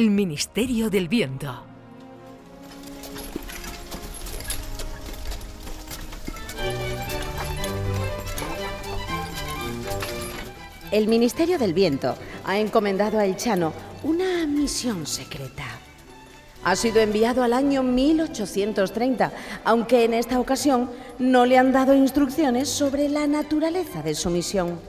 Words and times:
El 0.00 0.10
Ministerio 0.10 0.88
del 0.88 1.08
Viento. 1.08 1.62
El 10.90 11.06
Ministerio 11.06 11.58
del 11.58 11.74
Viento 11.74 12.14
ha 12.46 12.58
encomendado 12.58 13.18
a 13.18 13.26
El 13.26 13.36
Chano 13.36 13.74
una 14.02 14.46
misión 14.46 15.06
secreta. 15.06 15.66
Ha 16.64 16.76
sido 16.76 17.00
enviado 17.00 17.42
al 17.42 17.52
año 17.52 17.82
1830, 17.82 19.32
aunque 19.64 20.04
en 20.04 20.14
esta 20.14 20.40
ocasión 20.40 20.88
no 21.18 21.44
le 21.44 21.58
han 21.58 21.72
dado 21.72 21.94
instrucciones 21.94 22.70
sobre 22.70 23.10
la 23.10 23.26
naturaleza 23.26 24.00
de 24.02 24.14
su 24.14 24.30
misión. 24.30 24.80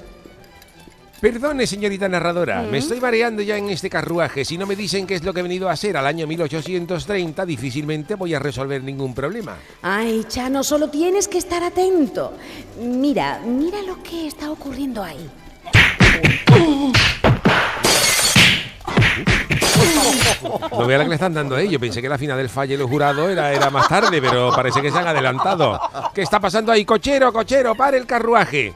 Perdone, 1.21 1.67
señorita 1.67 2.09
narradora, 2.09 2.63
me 2.63 2.80
estoy 2.80 2.99
mareando 2.99 3.43
ya 3.43 3.55
en 3.55 3.70
este 3.70 3.91
carruaje. 3.91 4.43
Si 4.43 4.57
no 4.57 4.66
me 4.66 4.75
dicen 4.75 5.05
qué 5.05 5.13
es 5.13 5.23
lo 5.23 5.35
que 5.35 5.41
he 5.41 5.43
venido 5.43 5.70
a 5.70 5.73
hacer 5.73 5.95
al 5.95 6.07
año 6.07 6.25
1830, 6.25 7.45
difícilmente 7.45 8.16
voy 8.16 8.34
a 8.34 8.39
resolver 8.39 8.84
ningún 8.84 9.13
problema. 9.13 9.55
Ay, 9.84 10.26
Chano, 10.27 10.63
solo 10.63 10.89
tienes 10.89 11.27
que 11.27 11.38
estar 11.38 11.62
atento. 11.62 12.34
Mira, 12.81 13.39
mira 13.45 13.84
lo 13.84 14.02
que 14.02 14.26
está 14.26 14.49
ocurriendo 14.49 15.03
ahí. 15.03 15.29
No 20.71 20.88
vea 20.88 20.98
la 20.98 21.03
que 21.03 21.09
le 21.09 21.15
están 21.15 21.35
dando 21.35 21.55
a 21.55 21.62
ellos. 21.62 21.79
Pensé 21.79 22.01
que 22.01 22.09
la 22.09 22.17
final 22.17 22.35
del 22.35 22.49
falle 22.49 22.76
los 22.76 22.90
jurados 22.90 23.29
era, 23.29 23.53
era 23.53 23.70
más 23.70 23.88
tarde, 23.88 24.20
pero 24.20 24.51
parece 24.55 24.81
que 24.81 24.90
se 24.90 24.98
han 24.98 25.07
adelantado. 25.07 25.79
¿Qué 26.15 26.24
está 26.24 26.40
pasando 26.40 26.71
ahí? 26.71 26.84
Cochero, 26.84 27.31
cochero, 27.31 27.76
pare 27.76 27.98
el 27.98 28.07
carruaje. 28.07 28.74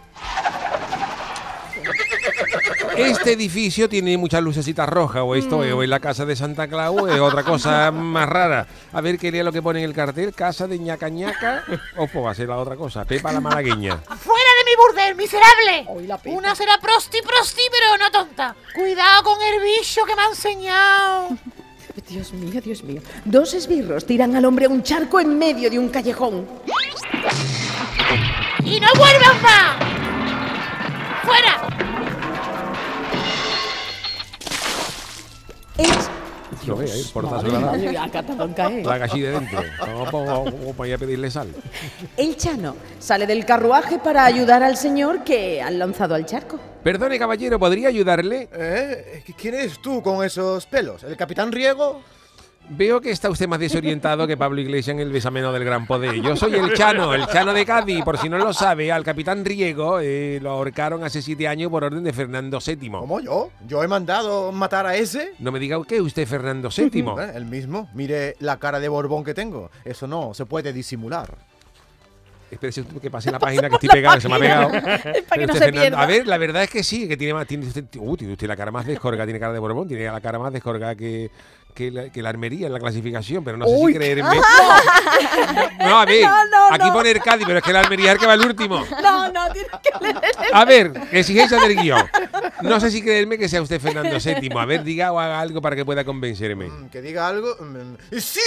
Este 2.98 3.34
edificio 3.34 3.90
tiene 3.90 4.18
muchas 4.18 4.42
lucecitas 4.42 4.88
rojas, 4.88 5.24
o 5.26 5.36
esto 5.36 5.58
o 5.58 5.84
es 5.84 5.90
la 5.90 6.00
casa 6.00 6.26
de 6.26 6.36
Santa 6.36 6.68
Claus, 6.68 7.02
o 7.02 7.08
es 7.08 7.20
otra 7.20 7.44
cosa 7.44 7.92
más 7.92 8.28
rara. 8.28 8.68
A 8.94 9.02
ver 9.02 9.18
qué 9.18 9.32
lea 9.32 9.44
lo 9.44 9.52
que 9.52 9.62
pone 9.62 9.80
en 9.80 9.86
el 9.86 9.94
cartel, 9.94 10.34
casa 10.34 10.68
de 10.68 10.80
ñaca 10.80 11.10
ñaca, 11.10 11.64
o 11.98 12.08
pues 12.08 12.26
va 12.26 12.32
a 12.32 12.36
ser 12.36 12.48
la 12.48 12.58
otra 12.58 12.76
cosa, 12.76 13.06
Pepa 13.06 13.32
la 13.32 13.42
malagueña. 13.42 13.98
¡Fuera 13.98 14.50
de 14.58 14.66
mi 14.66 14.76
burdel, 14.78 15.16
miserable! 15.16 16.36
Una 16.36 16.56
será 16.56 16.78
prosti, 16.80 17.22
prosti, 17.22 17.62
pero 17.72 17.98
no 17.98 18.12
tonta. 18.12 18.56
Cuidado 18.73 19.23
con 19.23 19.42
el 19.42 19.62
bicho 19.62 20.06
que 20.06 20.16
me 20.16 20.22
ha 20.22 20.28
enseñado. 20.28 21.30
Dios 22.10 22.34
mío, 22.34 22.62
Dios 22.62 22.84
mío. 22.84 23.02
Dos 23.23 23.54
esbirros 23.54 24.06
tiran 24.06 24.36
al 24.36 24.46
hombre 24.46 24.66
a 24.66 24.70
un 24.70 24.84
charco 24.84 25.20
en 25.20 25.38
medio 25.38 25.70
de 25.70 25.80
un 25.80 25.90
callejón. 25.90 26.48
¡Y 28.64 28.80
no 28.80 28.88
vuelvas 28.96 29.42
más! 29.42 29.76
¡Fuera! 31.23 31.84
Es... 35.78 36.09
Lo 36.68 36.78
ve 36.78 36.86
ahí, 36.90 37.02
el 37.02 37.08
portazo 37.08 37.44
de 37.44 37.52
dentro. 39.31 39.64
Vamos, 39.80 40.12
vamos, 40.12 40.54
vamos 40.54 40.76
para 40.76 40.88
ir 40.88 40.95
a 40.95 40.98
pedirle 40.98 41.30
sal. 41.30 41.50
El 42.16 42.38
Chano 42.38 42.76
sale 43.00 43.28
del 43.28 43.45
carruaje 43.45 44.00
para 44.00 44.26
ayudar 44.26 44.64
al 44.64 44.78
señor 44.78 45.23
que 45.23 45.62
han 45.62 45.80
lanzado 45.80 46.16
al 46.16 46.26
charco. 46.26 46.59
Perdone, 46.84 47.20
caballero, 47.20 47.59
¿podría 47.59 47.90
ayudarle? 47.90 48.48
¿Eh? 48.54 49.23
¿Quién 49.38 49.56
eres 49.56 49.80
tú 49.82 50.02
con 50.02 50.23
esos 50.23 50.66
pelos? 50.66 51.04
¿El 51.04 51.17
capitán 51.17 51.52
Riego? 51.52 52.02
Veo 52.67 52.99
que 52.99 53.11
está 53.11 53.30
usted 53.30 53.47
más 53.47 53.59
desorientado 53.59 54.25
que 54.25 54.38
Pablo 54.38 54.59
Iglesias 54.59 54.95
en 54.95 54.99
el 54.99 55.11
besameno 55.11 55.53
del 55.53 55.63
Gran 55.63 55.85
Poder. 55.85 56.16
Yo 56.16 56.35
soy 56.35 56.55
el 56.55 56.73
Chano, 56.73 57.13
el 57.13 57.27
Chano 57.27 57.53
de 57.53 57.63
Cádiz. 57.63 58.03
Por 58.03 58.17
si 58.17 58.27
no 58.27 58.39
lo 58.39 58.53
sabe, 58.53 58.91
al 58.91 59.03
capitán 59.03 59.45
Riego 59.45 59.99
eh, 60.02 60.39
lo 60.41 60.49
ahorcaron 60.49 61.04
hace 61.04 61.21
siete 61.21 61.48
años 61.48 61.70
por 61.70 61.83
orden 61.83 62.04
de 62.04 62.11
Fernando 62.11 62.59
VII. 62.65 62.89
¿Cómo 62.89 63.20
yo? 63.20 63.52
¿Yo 63.67 63.83
he 63.83 63.87
mandado 63.87 64.52
matar 64.52 64.87
a 64.87 64.95
ese? 64.95 65.33
No 65.37 65.52
me 65.52 65.59
diga 65.59 65.77
que 65.87 66.02
usted 66.02 66.27
Fernando 66.27 66.70
VII. 66.75 67.02
¿Eh? 67.20 67.31
El 67.36 67.45
mismo. 67.45 67.87
Mire 67.93 68.36
la 68.39 68.58
cara 68.58 68.80
de 68.80 68.89
Borbón 68.89 69.23
que 69.23 69.36
tengo. 69.36 69.70
Eso 69.83 70.08
no 70.08 70.33
se 70.33 70.48
puede 70.48 70.73
disimular. 70.73 71.37
Espérese 72.49 72.83
que 73.02 73.11
pase 73.11 73.31
la 73.31 73.39
página 73.39 73.70
que 73.70 73.75
estoy 73.75 73.89
pegado, 73.89 74.15
que 74.15 74.21
se 74.21 74.30
me 74.30 74.36
ha 74.36 74.39
pegado. 74.39 74.70
Para 74.71 75.02
que 75.02 75.23
Pero 75.30 75.48
no 75.48 75.54
usted, 75.54 75.54
se 75.54 75.65
Fernando- 75.65 75.81
pierda. 75.81 76.02
A 76.02 76.05
ver, 76.08 76.27
la 76.27 76.37
verdad 76.37 76.64
es 76.64 76.70
que 76.70 76.83
sí, 76.83 77.08
que 77.08 77.17
tiene 77.17 77.33
más. 77.33 77.45
Tiene 77.48 77.67
usted, 77.67 77.86
uh, 77.98 78.17
tiene 78.17 78.33
usted 78.33 78.48
la 78.48 78.55
cara 78.55 78.71
más 78.71 78.86
descorgada, 78.86 79.25
tiene 79.25 79.39
cara 79.39 79.54
de 79.54 79.59
Borbón, 79.59 79.87
tiene 79.87 80.05
la 80.05 80.20
cara 80.21 80.39
más 80.39 80.52
descorgada 80.52 80.95
que. 80.95 81.30
Que 81.75 81.91
la, 81.91 82.09
que 82.09 82.21
la 82.23 82.30
armería 82.30 82.67
en 82.67 82.73
la 82.73 82.80
clasificación, 82.80 83.43
pero 83.43 83.58
no 83.58 83.67
sé 83.67 83.73
Uy, 83.75 83.91
si 83.91 83.97
creerme. 83.99 84.23
No, 85.80 85.99
a 85.99 86.05
ver, 86.05 86.23
No, 86.23 86.45
no, 86.45 86.67
aquí 86.73 86.87
no. 86.87 86.93
pone 86.93 87.11
el 87.11 87.19
Cádiz, 87.21 87.45
pero 87.45 87.59
es 87.59 87.63
que 87.65 87.73
la 87.73 87.81
armería 87.81 88.08
es 88.08 88.13
el 88.13 88.19
que 88.19 88.25
va 88.25 88.33
el 88.33 88.41
último. 88.41 88.83
No, 89.03 89.31
no, 89.31 89.52
tienes 89.52 89.71
que 89.83 90.03
leer 90.03 90.15
el- 90.23 90.53
A 90.55 90.65
ver, 90.65 90.91
exigencia 91.11 91.59
del 91.59 91.75
guion. 91.75 92.02
No 92.61 92.80
sé 92.80 92.89
si 92.91 93.02
creerme 93.02 93.37
que 93.37 93.47
sea 93.49 93.61
usted 93.61 93.80
Fernando 93.81 94.17
VII. 94.17 94.49
A 94.58 94.65
ver, 94.65 94.83
diga 94.83 95.11
o 95.11 95.19
haga 95.19 95.39
algo 95.39 95.61
para 95.61 95.75
que 95.75 95.83
pueda 95.86 96.03
convencerme. 96.05 96.67
Mm, 96.69 96.89
Que 96.89 97.02
diga 97.02 97.27
algo. 97.27 97.55
mm, 97.59 98.15
¡Sí! 98.17 98.39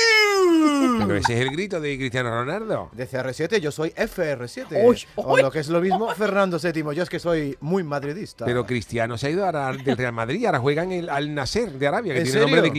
Pero 0.98 1.16
ese 1.16 1.34
es 1.34 1.40
el 1.40 1.50
grito 1.50 1.80
de 1.80 1.96
Cristiano 1.98 2.30
Ronaldo. 2.30 2.88
De 2.92 3.08
CR7 3.08 3.58
yo 3.60 3.70
soy 3.70 3.90
FR7. 3.90 4.84
Uy, 4.84 5.04
o 5.16 5.34
uy. 5.34 5.42
lo 5.42 5.50
que 5.50 5.58
es 5.60 5.68
lo 5.68 5.80
mismo, 5.80 6.08
Fernando 6.14 6.58
VII. 6.58 6.94
Yo 6.94 7.02
es 7.02 7.10
que 7.10 7.18
soy 7.18 7.56
muy 7.60 7.82
madridista. 7.84 8.44
Pero 8.46 8.64
Cristiano 8.66 9.18
se 9.18 9.26
ha 9.28 9.30
ido 9.30 9.44
ahora 9.44 9.72
del 9.72 9.96
Real 9.96 10.12
Madrid, 10.12 10.44
ahora 10.46 10.58
juega 10.60 10.82
en 10.82 10.92
el 10.92 11.10
Al 11.10 11.34
Nasser 11.34 11.70
de 11.72 11.86
Arabia, 11.86 12.14
que 12.14 12.20
¿En 12.20 12.24
tiene 12.24 12.40
nombre 12.40 12.60
de 12.62 12.68
serio? 12.68 12.72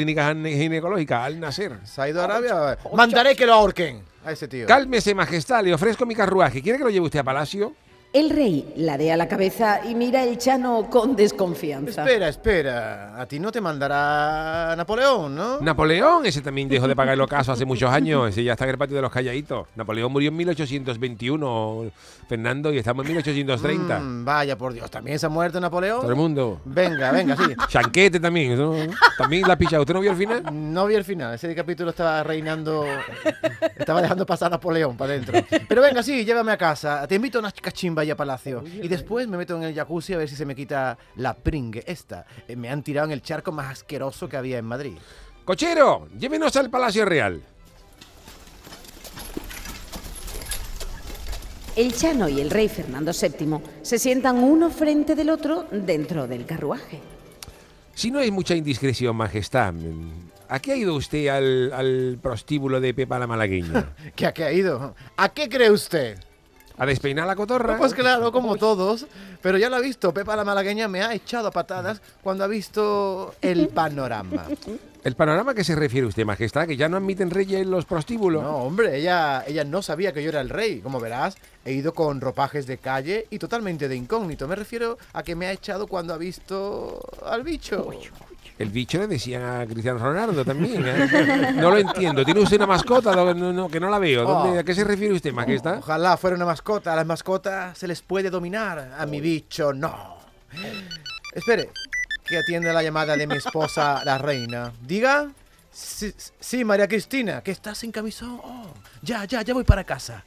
Ginecológica, 0.45 1.23
Al 1.23 1.39
Nasser. 1.39 1.79
¿Se 1.83 2.01
ha 2.01 2.09
ido 2.09 2.21
a 2.21 2.25
Arabia? 2.25 2.77
Mandaré 2.93 3.35
que 3.35 3.45
lo 3.45 3.53
ahorquen 3.53 4.03
a 4.23 4.31
ese 4.31 4.47
tío. 4.47 4.65
Cálmese, 4.65 5.13
majestad, 5.15 5.63
le 5.63 5.73
ofrezco 5.73 6.05
mi 6.05 6.15
carruaje. 6.15 6.61
¿Quiere 6.61 6.77
que 6.77 6.83
lo 6.83 6.89
lleve 6.89 7.05
usted 7.05 7.19
a 7.19 7.23
Palacio? 7.23 7.73
El 8.11 8.31
rey 8.31 8.73
ladea 8.75 9.15
la 9.15 9.27
cabeza 9.27 9.81
y 9.87 9.93
mira 9.93 10.23
el 10.23 10.39
Chano 10.39 10.89
con 10.89 11.15
desconfianza. 11.15 12.01
Espera, 12.01 12.27
espera. 12.27 13.21
A 13.21 13.27
ti 13.27 13.39
no 13.39 13.51
te 13.51 13.61
mandará 13.61 14.73
Napoleón, 14.75 15.35
¿no? 15.35 15.61
Napoleón, 15.61 16.25
ese 16.25 16.41
también 16.41 16.67
dejó 16.67 16.87
de 16.87 16.95
pagar 16.95 17.13
el 17.13 17.21
ocaso 17.21 17.51
hace 17.51 17.65
muchos 17.65 17.91
años. 17.91 18.29
Ese 18.29 18.43
ya 18.43 18.53
está 18.53 18.63
en 18.63 18.71
el 18.71 18.77
patio 18.79 18.95
de 18.95 19.03
los 19.03 19.11
calladitos. 19.11 19.67
Napoleón 19.75 20.11
murió 20.11 20.29
en 20.29 20.37
1821, 20.37 21.91
Fernando, 22.27 22.73
y 22.73 22.79
estamos 22.79 23.05
en 23.05 23.11
1830. 23.11 23.99
Mm, 23.99 24.25
vaya 24.25 24.57
por 24.57 24.73
Dios, 24.73 24.89
¿también 24.89 25.19
se 25.19 25.27
ha 25.27 25.29
muerto 25.29 25.59
Napoleón? 25.59 26.01
Todo 26.01 26.09
el 26.09 26.17
mundo. 26.17 26.61
Venga, 26.65 27.11
venga, 27.11 27.37
sí. 27.37 27.53
Chanquete 27.67 28.19
también. 28.19 28.57
¿no? 28.57 28.73
También 29.19 29.47
la 29.47 29.55
picha. 29.55 29.79
¿Usted 29.79 29.93
no 29.93 29.99
vio 29.99 30.09
el 30.09 30.17
final? 30.17 30.43
No 30.51 30.87
vi 30.87 30.95
el 30.95 31.03
final, 31.03 31.35
ese 31.35 31.53
capítulo 31.53 31.91
estaba 31.91 32.23
reinando, 32.23 32.87
estaba 33.77 34.01
dejando 34.01 34.25
pasar 34.25 34.47
a 34.47 34.49
Napoleón 34.55 34.97
para 34.97 35.13
adentro. 35.13 35.39
Pero 35.67 35.83
venga, 35.83 36.01
sí, 36.01 36.25
llévame 36.25 36.53
a 36.53 36.57
casa, 36.57 37.05
te 37.05 37.13
invito 37.13 37.37
a 37.37 37.41
una 37.41 37.51
cachimba 37.51 37.98
y 38.03 38.11
a 38.11 38.15
Palacio. 38.15 38.63
Y 38.65 38.87
después 38.87 39.27
me 39.27 39.37
meto 39.37 39.55
en 39.57 39.63
el 39.63 39.73
jacuzzi 39.75 40.13
a 40.13 40.17
ver 40.17 40.29
si 40.29 40.35
se 40.35 40.45
me 40.45 40.55
quita 40.55 40.97
la 41.15 41.33
pringue 41.33 41.83
esta. 41.87 42.25
Eh, 42.47 42.55
Me 42.55 42.69
han 42.69 42.83
tirado 42.83 43.07
en 43.07 43.11
el 43.13 43.21
charco 43.21 43.51
más 43.51 43.71
asqueroso 43.71 44.27
que 44.29 44.37
había 44.37 44.57
en 44.57 44.65
Madrid. 44.65 44.97
Cochero, 45.45 46.07
llévenos 46.17 46.55
al 46.55 46.69
Palacio 46.69 47.05
Real. 47.05 47.41
El 51.75 51.93
Chano 51.93 52.27
y 52.27 52.41
el 52.41 52.49
rey 52.49 52.67
Fernando 52.67 53.11
VII 53.13 53.59
se 53.83 53.99
sientan 53.99 54.37
uno 54.43 54.69
frente 54.69 55.15
del 55.15 55.29
otro 55.29 55.65
dentro 55.71 56.27
del 56.27 56.45
carruaje. 56.45 56.99
Si 57.93 58.11
no 58.11 58.19
es 58.19 58.31
mucha 58.31 58.55
indiscreción, 58.55 59.15
majestad, 59.15 59.73
¿a 60.47 60.59
qué 60.59 60.73
ha 60.73 60.75
ido 60.75 60.95
usted 60.95 61.27
al, 61.27 61.71
al 61.73 62.19
prostíbulo 62.21 62.81
de 62.81 62.93
Pepa 62.93 63.19
la 63.19 63.27
Malagueña? 63.27 63.93
¿Qué 64.15 64.25
a 64.25 64.33
qué 64.33 64.43
ha 64.43 64.51
ido? 64.51 64.95
¿A 65.15 65.29
qué 65.29 65.47
cree 65.47 65.71
usted? 65.71 66.17
¿A 66.79 66.85
despeinar 66.85 67.27
la 67.27 67.35
cotorra? 67.35 67.77
Pues 67.77 67.93
claro, 67.93 68.31
como 68.31 68.55
todos. 68.55 69.05
Pero 69.41 69.57
ya 69.57 69.69
lo 69.69 69.75
ha 69.75 69.81
visto, 69.81 70.13
Pepa 70.13 70.35
la 70.35 70.45
Malagueña 70.45 70.87
me 70.87 71.01
ha 71.01 71.13
echado 71.13 71.49
a 71.49 71.51
patadas 71.51 72.01
cuando 72.23 72.45
ha 72.45 72.47
visto 72.47 73.35
el 73.41 73.67
panorama. 73.67 74.47
¿El 75.03 75.15
panorama 75.15 75.51
a 75.51 75.55
qué 75.55 75.63
se 75.63 75.75
refiere 75.75 76.07
usted, 76.07 76.25
majestad? 76.25 76.67
¿Que 76.67 76.77
ya 76.77 76.89
no 76.89 76.97
admiten 76.97 77.29
reyes 77.29 77.61
en 77.61 77.71
los 77.71 77.85
prostíbulos? 77.85 78.43
No, 78.43 78.57
hombre, 78.57 78.97
ella, 78.97 79.43
ella 79.45 79.63
no 79.63 79.81
sabía 79.81 80.13
que 80.13 80.23
yo 80.23 80.29
era 80.29 80.41
el 80.41 80.49
rey. 80.49 80.79
Como 80.81 80.99
verás, 80.99 81.35
he 81.65 81.73
ido 81.73 81.93
con 81.93 82.21
ropajes 82.21 82.65
de 82.65 82.77
calle 82.77 83.27
y 83.29 83.39
totalmente 83.39 83.87
de 83.87 83.95
incógnito. 83.95 84.47
Me 84.47 84.55
refiero 84.55 84.97
a 85.13 85.23
que 85.23 85.35
me 85.35 85.47
ha 85.47 85.51
echado 85.51 85.87
cuando 85.87 86.13
ha 86.13 86.17
visto 86.17 87.01
al 87.25 87.43
bicho. 87.43 87.89
El 88.59 88.69
bicho 88.69 88.97
le 88.99 89.07
decían 89.07 89.41
a 89.43 89.65
Cristiano 89.65 89.99
Ronaldo 89.99 90.43
también. 90.43 90.83
¿eh? 90.85 91.53
No 91.55 91.71
lo 91.71 91.77
entiendo. 91.77 92.25
¿Tiene 92.25 92.41
usted 92.41 92.57
una 92.57 92.67
mascota? 92.67 93.15
No, 93.15 93.33
no, 93.33 93.69
que 93.69 93.79
no 93.79 93.89
la 93.89 93.97
veo. 93.99 94.23
¿Dónde- 94.25 94.57
Oh. 94.57 94.59
¿A 94.59 94.63
qué 94.65 94.75
se 94.75 94.83
refiere 94.83 95.13
usted, 95.13 95.31
majestad? 95.33 95.77
Ojalá 95.77 96.17
fuera 96.17 96.35
una 96.35 96.45
mascota. 96.45 96.91
A 96.91 96.95
las 96.97 97.05
mascotas 97.05 97.77
se 97.77 97.87
les 97.87 98.01
puede 98.01 98.29
dominar. 98.29 98.91
A 98.99 99.05
mi 99.05 99.21
bicho, 99.21 99.71
no. 99.73 100.17
Espere, 101.33 101.69
que 102.27 102.37
atiende 102.37 102.73
la 102.73 102.83
llamada 102.83 103.15
de 103.15 103.27
mi 103.27 103.37
esposa, 103.37 104.03
la 104.03 104.17
reina. 104.17 104.73
Diga. 104.85 105.29
Sí, 105.71 106.13
sí, 106.39 106.65
María 106.65 106.87
Cristina, 106.87 107.41
que 107.41 107.51
estás 107.51 107.83
en 107.83 107.91
camisón. 107.91 108.41
Oh, 108.43 108.73
ya, 109.01 109.23
ya, 109.25 109.41
ya 109.43 109.53
voy 109.53 109.63
para 109.63 109.83
casa. 109.85 110.23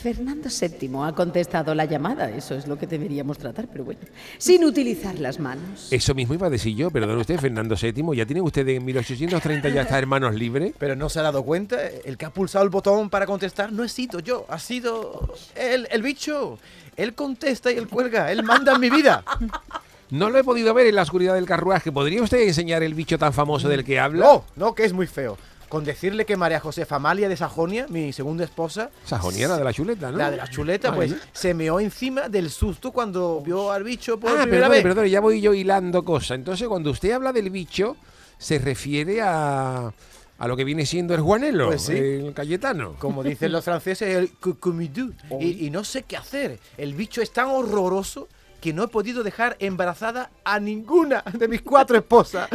Fernando 0.00 0.48
VII 0.48 0.90
ha 1.02 1.12
contestado 1.12 1.74
la 1.74 1.84
llamada, 1.84 2.30
eso 2.30 2.54
es 2.54 2.68
lo 2.68 2.78
que 2.78 2.86
deberíamos 2.86 3.36
tratar, 3.36 3.66
pero 3.66 3.84
bueno, 3.84 4.00
sin 4.38 4.64
utilizar 4.64 5.18
las 5.18 5.40
manos. 5.40 5.88
Eso 5.90 6.14
mismo 6.14 6.34
iba 6.34 6.46
a 6.46 6.50
decir 6.50 6.76
yo, 6.76 6.88
perdón 6.88 7.18
usted, 7.18 7.36
Fernando 7.40 7.74
VII. 7.74 8.16
¿Ya 8.16 8.24
tiene 8.24 8.40
usted 8.40 8.66
en 8.68 8.84
1830 8.84 9.68
ya 9.70 9.82
está 9.82 9.98
hermanos 9.98 10.36
libres? 10.36 10.72
Pero 10.78 10.94
no 10.94 11.08
se 11.08 11.18
ha 11.18 11.22
dado 11.22 11.42
cuenta, 11.42 11.78
el 12.04 12.16
que 12.16 12.26
ha 12.26 12.30
pulsado 12.30 12.64
el 12.64 12.70
botón 12.70 13.10
para 13.10 13.26
contestar 13.26 13.72
no 13.72 13.82
he 13.82 13.88
sido 13.88 14.20
yo, 14.20 14.46
ha 14.48 14.60
sido 14.60 15.34
el, 15.56 15.88
el 15.90 16.02
bicho. 16.02 16.60
Él 16.96 17.14
contesta 17.14 17.72
y 17.72 17.76
él 17.76 17.88
cuelga, 17.88 18.30
él 18.30 18.44
manda 18.44 18.74
en 18.74 18.80
mi 18.80 18.90
vida. 18.90 19.24
No 20.10 20.30
lo 20.30 20.38
he 20.38 20.44
podido 20.44 20.72
ver 20.72 20.86
en 20.86 20.94
la 20.94 21.02
oscuridad 21.02 21.34
del 21.34 21.44
carruaje. 21.44 21.92
¿Podría 21.92 22.22
usted 22.22 22.40
enseñar 22.40 22.82
el 22.82 22.94
bicho 22.94 23.18
tan 23.18 23.32
famoso 23.32 23.68
del 23.68 23.84
que 23.84 24.00
habla? 24.00 24.24
No, 24.24 24.44
no, 24.56 24.74
que 24.74 24.84
es 24.84 24.92
muy 24.92 25.06
feo. 25.06 25.36
Con 25.68 25.84
decirle 25.84 26.24
que 26.24 26.36
María 26.36 26.60
Josefa 26.60 26.96
Amalia 26.96 27.28
de 27.28 27.36
Sajonia, 27.36 27.86
mi 27.88 28.12
segunda 28.12 28.44
esposa, 28.44 28.90
Sajonia, 29.04 29.48
la 29.48 29.58
de 29.58 29.64
la 29.64 29.72
chuleta, 29.72 30.10
¿no? 30.10 30.16
la 30.16 30.30
de 30.30 30.36
la 30.38 30.48
chuleta, 30.48 30.88
Ah, 30.90 30.94
pues 30.94 31.10
¿sí? 31.10 31.16
se 31.32 31.52
meó 31.52 31.78
encima 31.78 32.28
del 32.30 32.50
susto 32.50 32.90
cuando 32.90 33.42
vio 33.44 33.70
al 33.70 33.84
bicho 33.84 34.18
por 34.18 34.30
Ah, 34.30 34.42
primera 34.42 34.62
perdone, 34.62 34.74
vez. 34.76 34.82
perdone, 34.82 35.10
ya 35.10 35.20
voy 35.20 35.40
yo 35.42 35.52
hilando 35.52 36.04
cosas. 36.04 36.36
Entonces, 36.36 36.66
cuando 36.68 36.90
usted 36.90 37.12
habla 37.12 37.32
del 37.32 37.50
bicho, 37.50 37.96
se 38.38 38.58
refiere 38.58 39.20
a, 39.20 39.92
a 40.38 40.48
lo 40.48 40.56
que 40.56 40.64
viene 40.64 40.86
siendo 40.86 41.14
el 41.14 41.20
Juanelo, 41.20 41.66
Pues 41.66 41.82
sí. 41.82 41.92
el 41.98 42.32
Cayetano. 42.32 42.94
Como 42.98 43.22
dicen 43.22 43.52
los 43.52 43.64
franceses, 43.64 44.16
el 44.16 44.30
cucumidú. 44.38 45.12
Y, 45.38 45.66
y 45.66 45.70
no 45.70 45.84
sé 45.84 46.04
qué 46.04 46.16
hacer. 46.16 46.58
El 46.78 46.94
bicho 46.94 47.20
es 47.20 47.30
tan 47.32 47.48
horroroso 47.48 48.28
que 48.60 48.72
no 48.72 48.84
he 48.84 48.88
podido 48.88 49.22
dejar 49.22 49.56
embarazada 49.60 50.30
a 50.44 50.58
ninguna 50.58 51.22
de 51.32 51.48
mis 51.48 51.62
cuatro 51.62 51.96
esposas. 51.96 52.48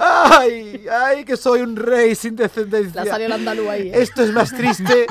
¡Ay! 0.00 0.86
¡Ay, 0.90 1.24
que 1.24 1.36
soy 1.36 1.60
un 1.60 1.76
rey 1.76 2.14
sin 2.14 2.36
descendencia! 2.36 3.04
La 3.04 3.10
salió 3.10 3.26
el 3.26 3.32
andaluz 3.32 3.68
ahí. 3.68 3.88
¿eh? 3.88 3.92
Esto 3.94 4.22
es 4.22 4.32
más 4.32 4.50
triste. 4.54 5.06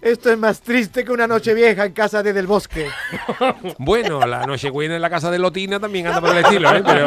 Esto 0.00 0.30
es 0.32 0.38
más 0.38 0.60
triste 0.60 1.04
que 1.04 1.12
una 1.12 1.26
noche 1.26 1.54
vieja 1.54 1.84
en 1.84 1.92
casa 1.92 2.22
de 2.22 2.32
Del 2.32 2.46
Bosque. 2.46 2.88
Bueno, 3.78 4.26
la 4.26 4.46
Nochebuena 4.46 4.96
en 4.96 5.02
la 5.02 5.10
casa 5.10 5.30
de 5.30 5.38
Lotina 5.38 5.78
también 5.78 6.06
anda 6.06 6.20
por 6.20 6.30
el 6.30 6.44
estilo, 6.44 6.74
¿eh? 6.74 6.82
Pero 6.84 7.06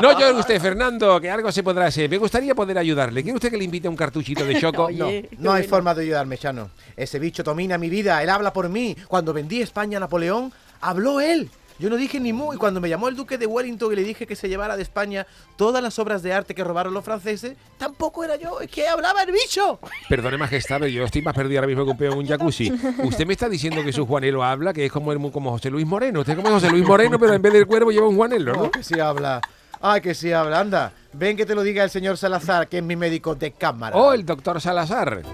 no 0.00 0.18
yo 0.18 0.38
usted, 0.38 0.60
Fernando, 0.60 1.20
que 1.20 1.30
algo 1.30 1.52
se 1.52 1.62
podrá 1.62 1.86
hacer. 1.86 2.08
Me 2.08 2.16
gustaría 2.16 2.54
poder 2.54 2.78
ayudarle. 2.78 3.22
¿Quiere 3.22 3.36
usted 3.36 3.50
que 3.50 3.58
le 3.58 3.64
invite 3.64 3.88
a 3.88 3.90
un 3.90 3.96
cartuchito 3.96 4.44
de 4.44 4.58
choco? 4.58 4.84
Oye. 4.84 5.28
No, 5.32 5.44
no 5.44 5.52
hay 5.52 5.62
bueno. 5.62 5.68
forma 5.68 5.94
de 5.94 6.02
ayudarme, 6.02 6.38
Chano. 6.38 6.70
Ese 6.96 7.18
bicho 7.18 7.42
domina 7.42 7.76
mi 7.76 7.90
vida, 7.90 8.22
él 8.22 8.30
habla 8.30 8.52
por 8.52 8.68
mí. 8.68 8.96
Cuando 9.06 9.32
vendí 9.32 9.60
España 9.60 9.98
a 9.98 10.00
Napoleón, 10.00 10.52
habló 10.80 11.20
él. 11.20 11.50
Yo 11.80 11.88
no 11.90 11.96
dije 11.96 12.20
ni 12.20 12.32
mu. 12.32 12.52
Y 12.52 12.56
cuando 12.58 12.80
me 12.80 12.88
llamó 12.88 13.08
el 13.08 13.16
duque 13.16 13.38
de 13.38 13.46
Wellington 13.46 13.92
y 13.92 13.96
le 13.96 14.04
dije 14.04 14.26
que 14.26 14.36
se 14.36 14.48
llevara 14.48 14.76
de 14.76 14.82
España 14.82 15.26
todas 15.56 15.82
las 15.82 15.98
obras 15.98 16.22
de 16.22 16.32
arte 16.32 16.54
que 16.54 16.62
robaron 16.62 16.92
los 16.94 17.04
franceses, 17.04 17.56
tampoco 17.78 18.22
era 18.22 18.36
yo, 18.36 18.60
es 18.60 18.70
que 18.70 18.86
hablaba 18.86 19.22
el 19.22 19.32
bicho. 19.32 19.80
Perdone, 20.08 20.36
majestad, 20.36 20.76
pero 20.78 20.88
yo 20.88 21.04
estoy 21.04 21.22
más 21.22 21.34
perdido 21.34 21.58
ahora 21.60 21.68
mismo 21.68 21.84
que 21.86 21.90
un 22.08 22.12
en 22.12 22.18
un 22.18 22.26
jacuzzi. 22.26 22.70
Usted 23.02 23.26
me 23.26 23.32
está 23.32 23.48
diciendo 23.48 23.82
que 23.82 23.92
su 23.92 24.06
Juanelo 24.06 24.44
habla, 24.44 24.72
que 24.74 24.84
es 24.86 24.92
como, 24.92 25.10
el- 25.12 25.32
como 25.32 25.50
José 25.52 25.70
Luis 25.70 25.86
Moreno. 25.86 26.20
Usted 26.20 26.34
es 26.34 26.38
como 26.44 26.50
José 26.54 26.68
Luis 26.70 26.86
Moreno, 26.86 27.18
pero 27.18 27.32
en 27.32 27.40
vez 27.42 27.52
del 27.54 27.66
cuervo 27.66 27.90
lleva 27.90 28.06
un 28.08 28.16
Juanelo, 28.16 28.52
No, 28.52 28.62
¿no? 28.64 28.70
que 28.70 28.82
sí 28.84 29.00
habla. 29.00 29.40
Ay, 29.80 30.02
que 30.02 30.14
sí 30.14 30.30
habla. 30.32 30.60
Anda, 30.60 30.92
ven 31.14 31.34
que 31.38 31.46
te 31.46 31.54
lo 31.54 31.62
diga 31.62 31.82
el 31.82 31.88
señor 31.88 32.18
Salazar, 32.18 32.68
que 32.68 32.76
es 32.78 32.84
mi 32.84 32.96
médico 32.96 33.34
de 33.34 33.52
cámara. 33.52 33.96
Oh, 33.96 34.12
el 34.12 34.26
doctor 34.26 34.60
Salazar. 34.60 35.22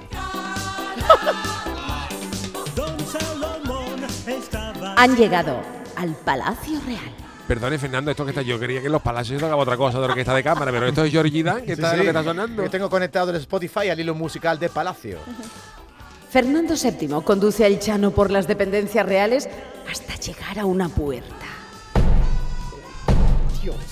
Han 4.96 5.14
llegado 5.16 5.60
al 5.96 6.14
Palacio 6.14 6.80
Real. 6.86 7.00
Perdone, 7.48 7.78
Fernando, 7.78 8.10
esto 8.10 8.24
que 8.24 8.30
está. 8.30 8.42
Yo 8.42 8.58
quería 8.58 8.80
que 8.80 8.86
en 8.86 8.92
los 8.92 9.02
palacios 9.02 9.38
se 9.38 9.44
tocaba 9.44 9.62
otra 9.62 9.76
cosa 9.76 9.98
de 9.98 10.04
orquesta 10.06 10.34
de 10.34 10.42
cámara, 10.42 10.70
pero 10.72 10.86
esto 10.88 11.04
es 11.04 11.12
Georgie 11.12 11.42
Dan, 11.44 11.60
que 11.60 11.66
Sí, 11.66 11.72
está 11.72 11.92
sí, 11.92 11.96
lo 11.98 12.02
que 12.02 12.08
está 12.08 12.24
sonando. 12.24 12.62
que 12.62 12.68
tengo 12.68 12.90
conectado 12.90 13.30
el 13.30 13.36
Spotify 13.36 13.88
al 13.90 14.00
hilo 14.00 14.14
musical 14.14 14.58
de 14.58 14.68
Palacio. 14.68 15.18
Fernando 16.30 16.74
VII 16.74 17.22
conduce 17.24 17.64
al 17.64 17.78
Chano 17.78 18.10
por 18.10 18.30
las 18.30 18.46
dependencias 18.48 19.06
reales 19.06 19.48
hasta 19.90 20.16
llegar 20.16 20.58
a 20.58 20.64
una 20.66 20.88
puerta. 20.88 21.46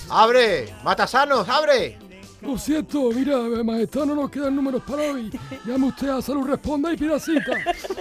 ¡Abre! 0.09 0.73
¡Matasanos, 0.83 1.47
abre! 1.49 1.97
Lo 2.41 2.57
siento, 2.57 3.09
mira, 3.11 3.37
majestad, 3.63 4.05
no 4.05 4.13
nos 4.13 4.29
quedan 4.29 4.55
números 4.55 4.83
para 4.83 5.01
hoy. 5.03 5.31
Llame 5.65 5.87
usted 5.87 6.09
a 6.09 6.21
Salud 6.21 6.47
Responda 6.47 6.93
y 6.93 6.97
pida 6.97 7.19
cita. 7.19 7.51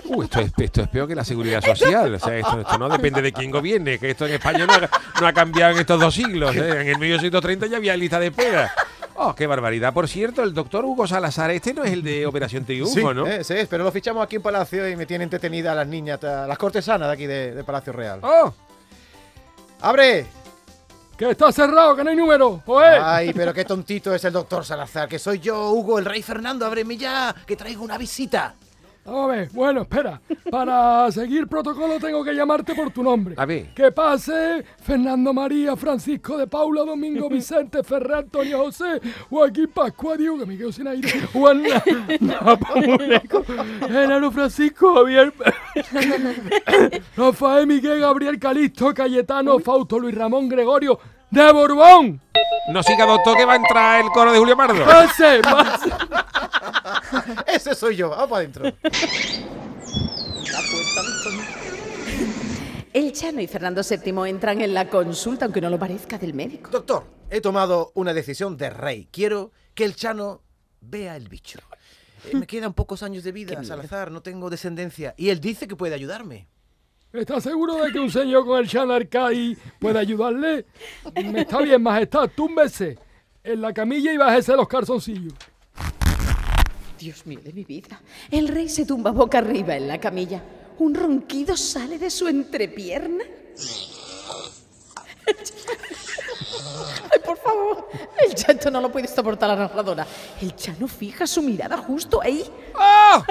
Uh, 0.04 0.22
esto, 0.22 0.40
es, 0.40 0.52
esto 0.58 0.82
es 0.82 0.88
peor 0.88 1.08
que 1.08 1.14
la 1.14 1.24
seguridad 1.24 1.62
social. 1.64 2.14
O 2.14 2.18
sea, 2.18 2.36
esto, 2.36 2.60
esto 2.60 2.76
no 2.78 2.88
depende 2.90 3.22
de 3.22 3.32
quién 3.32 3.50
gobierne, 3.50 3.98
que 3.98 4.10
esto 4.10 4.26
en 4.26 4.34
España 4.34 4.66
no 4.66 4.74
ha, 4.74 4.90
no 5.20 5.26
ha 5.26 5.32
cambiado 5.32 5.72
en 5.72 5.78
estos 5.78 5.98
dos 5.98 6.14
siglos. 6.14 6.54
¿eh? 6.56 6.82
En 6.82 6.88
el 6.88 6.98
1830 6.98 7.66
ya 7.68 7.76
había 7.78 7.96
lista 7.96 8.18
de 8.20 8.26
espera. 8.26 8.70
Oh, 9.14 9.34
qué 9.34 9.46
barbaridad. 9.46 9.94
Por 9.94 10.08
cierto, 10.08 10.42
el 10.42 10.52
doctor 10.52 10.84
Hugo 10.84 11.06
Salazar, 11.06 11.50
este 11.52 11.72
no 11.72 11.84
es 11.84 11.92
el 11.92 12.02
de 12.02 12.26
Operación 12.26 12.64
Triunfo, 12.64 12.92
Sí, 12.92 13.14
¿no? 13.14 13.26
eh, 13.26 13.44
sí, 13.44 13.54
pero 13.70 13.84
lo 13.84 13.92
fichamos 13.92 14.22
aquí 14.24 14.36
en 14.36 14.42
Palacio 14.42 14.86
y 14.90 14.96
me 14.96 15.06
tiene 15.06 15.24
entretenida 15.24 15.72
a 15.72 15.74
las 15.76 15.86
niñas, 15.86 16.22
a 16.24 16.46
las 16.46 16.58
cortesanas 16.58 17.08
de 17.08 17.14
aquí 17.14 17.26
de, 17.26 17.54
de 17.54 17.64
Palacio 17.64 17.92
Real. 17.92 18.18
Oh, 18.22 18.52
¡Abre! 19.80 20.26
Que 21.16 21.30
está 21.30 21.52
cerrado, 21.52 21.94
que 21.94 22.02
no 22.02 22.10
hay 22.10 22.16
número. 22.16 22.62
Oye, 22.66 22.86
Ay, 23.00 23.32
pero 23.32 23.54
qué 23.54 23.64
tontito 23.64 24.12
es 24.12 24.24
el 24.24 24.32
doctor 24.32 24.64
Salazar, 24.64 25.08
que 25.08 25.18
soy 25.20 25.38
yo, 25.38 25.70
Hugo, 25.70 25.98
el 25.98 26.04
rey 26.04 26.22
Fernando, 26.22 26.66
ábreme 26.66 26.96
ya, 26.96 27.34
que 27.46 27.54
traigo 27.54 27.84
una 27.84 27.96
visita. 27.96 28.54
Vamos 29.04 29.24
a 29.24 29.26
ver. 29.36 29.48
Bueno, 29.52 29.82
espera. 29.82 30.20
Para 30.50 31.10
seguir 31.10 31.46
protocolo 31.46 31.98
tengo 32.00 32.24
que 32.24 32.32
llamarte 32.32 32.74
por 32.74 32.90
tu 32.90 33.02
nombre. 33.02 33.34
A 33.36 33.44
ver. 33.44 33.74
Que 33.74 33.92
pase 33.92 34.64
Fernando 34.82 35.32
María, 35.32 35.76
Francisco 35.76 36.36
de 36.36 36.46
Paula, 36.46 36.84
Domingo 36.84 37.28
Vicente, 37.30 37.82
Ferrer, 37.82 38.14
Antonio 38.16 38.58
José, 38.58 39.00
Joaquín 39.30 39.68
Pascua, 39.72 40.16
Diego, 40.16 40.38
que 40.38 40.46
me 40.46 40.56
quedo 40.56 40.72
sin 40.72 40.86
aire, 40.88 41.08
Juan 41.32 41.62
Napoleco, 42.20 43.44
Enano 43.88 44.30
Francisco, 44.30 44.94
Javier, 44.94 45.32
Rafael 47.16 47.66
Miguel, 47.66 48.00
Gabriel 48.00 48.38
Calixto, 48.38 48.92
Cayetano, 48.94 49.58
Fausto, 49.58 49.98
Luis 49.98 50.14
Ramón, 50.14 50.48
Gregorio, 50.48 50.98
de 51.34 51.52
Borbón. 51.52 52.20
no 52.68 52.82
siga, 52.82 53.04
doctor, 53.06 53.36
que 53.36 53.44
va 53.44 53.54
a 53.54 53.56
entrar 53.56 54.04
el 54.04 54.10
coro 54.10 54.32
de 54.32 54.38
Julio 54.38 54.56
Pardo. 54.56 54.84
Pase, 54.84 55.40
pase. 55.42 55.90
Ese 57.46 57.74
soy 57.74 57.96
yo, 57.96 58.10
vamos 58.10 58.28
para 58.28 58.38
adentro. 58.38 58.72
El 62.92 63.12
Chano 63.12 63.40
y 63.40 63.48
Fernando 63.48 63.82
VII 63.82 64.28
entran 64.28 64.60
en 64.60 64.72
la 64.72 64.88
consulta, 64.88 65.46
aunque 65.46 65.60
no 65.60 65.68
lo 65.68 65.78
parezca, 65.78 66.16
del 66.16 66.32
médico. 66.32 66.70
Doctor, 66.70 67.04
he 67.28 67.40
tomado 67.40 67.90
una 67.94 68.14
decisión 68.14 68.56
de 68.56 68.70
rey. 68.70 69.08
Quiero 69.10 69.50
que 69.74 69.84
el 69.84 69.96
Chano 69.96 70.42
vea 70.80 71.16
el 71.16 71.28
bicho. 71.28 71.58
Eh, 72.26 72.36
me 72.36 72.46
quedan 72.46 72.72
pocos 72.72 73.02
años 73.02 73.24
de 73.24 73.32
vida, 73.32 73.62
Salazar, 73.64 74.12
no 74.12 74.22
tengo 74.22 74.48
descendencia. 74.48 75.14
Y 75.16 75.30
él 75.30 75.40
dice 75.40 75.66
que 75.66 75.74
puede 75.74 75.94
ayudarme. 75.94 76.48
¿Está 77.14 77.40
seguro 77.40 77.76
de 77.76 77.92
que 77.92 78.00
un 78.00 78.10
señor 78.10 78.44
con 78.44 78.58
el 78.58 78.68
Chan 78.68 78.90
Arcai 78.90 79.56
puede 79.78 80.00
ayudarle? 80.00 80.66
Me 81.14 81.42
está 81.42 81.60
bien, 81.60 81.80
majestad, 81.80 82.28
túmbese 82.34 82.98
en 83.44 83.60
la 83.60 83.72
camilla 83.72 84.12
y 84.12 84.16
bájese 84.16 84.56
los 84.56 84.66
calzoncillos. 84.66 85.32
Dios 86.98 87.24
mío 87.24 87.38
de 87.44 87.52
mi 87.52 87.62
vida. 87.62 88.00
El 88.32 88.48
rey 88.48 88.68
se 88.68 88.84
tumba 88.84 89.12
boca 89.12 89.38
arriba 89.38 89.76
en 89.76 89.86
la 89.86 90.00
camilla. 90.00 90.42
Un 90.80 90.96
ronquido 90.96 91.56
sale 91.56 92.00
de 92.00 92.10
su 92.10 92.26
entrepierna. 92.26 93.22
Ay, 97.12 97.18
por 97.24 97.36
favor. 97.38 97.88
El 98.18 98.34
Chano 98.34 98.70
no 98.70 98.80
lo 98.80 98.92
puede 98.92 99.08
soportar 99.08 99.48
la 99.48 99.56
narradora. 99.56 100.06
El 100.40 100.54
Chano 100.56 100.88
fija 100.88 101.26
su 101.26 101.42
mirada 101.42 101.76
justo 101.78 102.20
ahí. 102.22 102.44
¡Oh! 102.74 103.24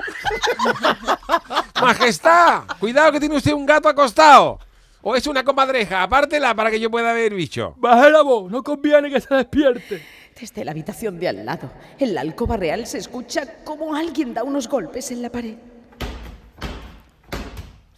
¡Majestad! 1.82 2.64
Cuidado 2.80 3.12
que 3.12 3.20
tiene 3.20 3.36
usted 3.36 3.54
un 3.54 3.66
gato 3.66 3.90
acostado. 3.90 4.60
O 5.02 5.16
es 5.16 5.28
una 5.28 5.44
comadreja, 5.44 6.02
apártela 6.02 6.56
para 6.56 6.72
que 6.72 6.80
yo 6.80 6.90
pueda 6.90 7.12
ver 7.12 7.34
bicho. 7.34 7.74
Baje 7.78 8.10
la 8.10 8.22
voz, 8.22 8.50
no 8.50 8.64
conviene 8.64 9.10
que 9.10 9.20
se 9.20 9.36
despierte. 9.36 10.02
Desde 10.40 10.64
la 10.64 10.72
habitación 10.72 11.20
de 11.20 11.28
al 11.28 11.46
lado, 11.46 11.70
en 12.00 12.16
la 12.16 12.22
alcoba 12.22 12.56
real, 12.56 12.88
se 12.88 13.00
escucha 13.00 13.64
como 13.66 13.96
alguien 13.96 14.34
da 14.34 14.44
unos 14.44 14.70
golpes 14.70 15.12
en 15.12 15.22
la 15.22 15.30
pared. 15.30 15.56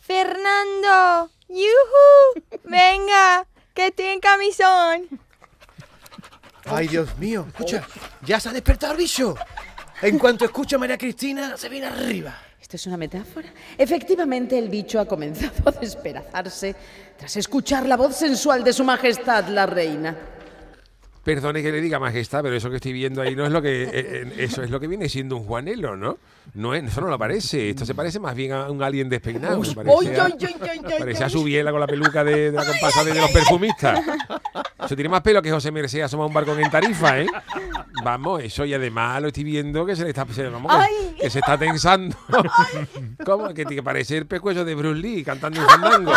Fernando, 0.01 1.29
¡yuhu! 1.47 2.59
Venga, 2.63 3.47
que 3.75 3.87
estoy 3.87 4.05
en 4.05 4.19
camisón. 4.19 5.19
Ay, 6.65 6.87
Dios 6.87 7.15
mío, 7.19 7.45
escucha, 7.47 7.85
ya 8.23 8.39
se 8.39 8.49
ha 8.49 8.53
despertado 8.53 8.93
el 8.93 8.99
bicho. 8.99 9.35
En 10.01 10.17
cuanto 10.17 10.45
escucha 10.45 10.77
a 10.77 10.79
María 10.79 10.97
Cristina, 10.97 11.55
se 11.57 11.69
viene 11.69 11.87
arriba. 11.87 12.35
¿Esto 12.59 12.77
es 12.77 12.87
una 12.87 12.97
metáfora? 12.97 13.47
Efectivamente, 13.77 14.57
el 14.57 14.69
bicho 14.69 14.99
ha 14.99 15.05
comenzado 15.05 15.69
a 15.69 15.71
despedazarse 15.71 16.75
tras 17.17 17.37
escuchar 17.37 17.85
la 17.85 17.95
voz 17.95 18.15
sensual 18.15 18.63
de 18.63 18.73
su 18.73 18.83
majestad, 18.83 19.47
la 19.49 19.67
reina. 19.67 20.15
Perdone 21.25 21.63
que 21.63 21.71
le 21.71 21.81
diga 21.81 21.97
majestad, 21.97 22.43
pero 22.43 22.55
eso 22.55 22.69
que 22.69 22.75
estoy 22.75 22.93
viendo 22.93 23.19
ahí 23.19 23.35
no 23.35 23.47
es 23.47 23.51
lo 23.51 23.59
que 23.59 23.89
eh, 23.91 24.33
eso 24.37 24.61
es 24.61 24.69
lo 24.69 24.79
que 24.79 24.87
viene 24.87 25.09
siendo 25.09 25.35
un 25.35 25.43
Juanelo, 25.45 25.97
¿no? 25.97 26.19
No 26.53 26.75
es, 26.75 26.83
eso 26.83 27.01
no 27.01 27.07
lo 27.07 27.17
parece. 27.17 27.71
Esto 27.71 27.83
se 27.83 27.95
parece 27.95 28.19
más 28.19 28.35
bien 28.35 28.51
a 28.51 28.69
un 28.69 28.83
alien 28.83 29.09
despeinado. 29.09 29.59
me 29.59 29.73
parece 29.73 29.95
¡Ay, 30.01 30.07
a- 30.19 30.99
Parece 30.99 31.29
su 31.31 31.43
biela 31.43 31.71
con 31.71 31.79
la 31.79 31.87
peluca 31.87 32.23
de, 32.23 32.51
de 32.51 32.55
la 32.55 32.63
compasa 32.63 33.03
de, 33.03 33.11
de 33.13 33.21
los 33.21 33.31
perfumistas. 33.31 33.99
Eso 34.85 34.95
tiene 34.95 35.09
más 35.09 35.21
pelo 35.21 35.41
que 35.41 35.49
José 35.49 35.71
Merced 35.71 36.01
asoma 36.01 36.27
un 36.27 36.33
barco 36.33 36.53
en 36.55 36.69
Tarifa, 36.69 37.19
¿eh? 37.19 37.25
Vamos, 38.05 38.43
eso 38.43 38.65
y 38.65 38.73
además 38.75 39.19
lo 39.19 39.29
estoy 39.29 39.43
viendo 39.43 39.83
que 39.83 39.95
se 39.95 40.03
le 40.03 40.09
está, 40.09 40.27
se, 40.31 40.47
vamos, 40.47 40.71
que- 40.71 41.23
que, 41.23 41.29
se 41.31 41.39
está 41.39 41.57
tensando. 41.57 42.15
¿Cómo? 43.25 43.51
Que, 43.51 43.65
que 43.65 43.81
parece 43.81 44.17
el 44.17 44.27
pescuezo 44.27 44.63
de 44.63 44.75
Bruce 44.75 45.01
Lee 45.01 45.23
cantando 45.23 45.59
un 45.59 45.67
fandango. 45.67 46.11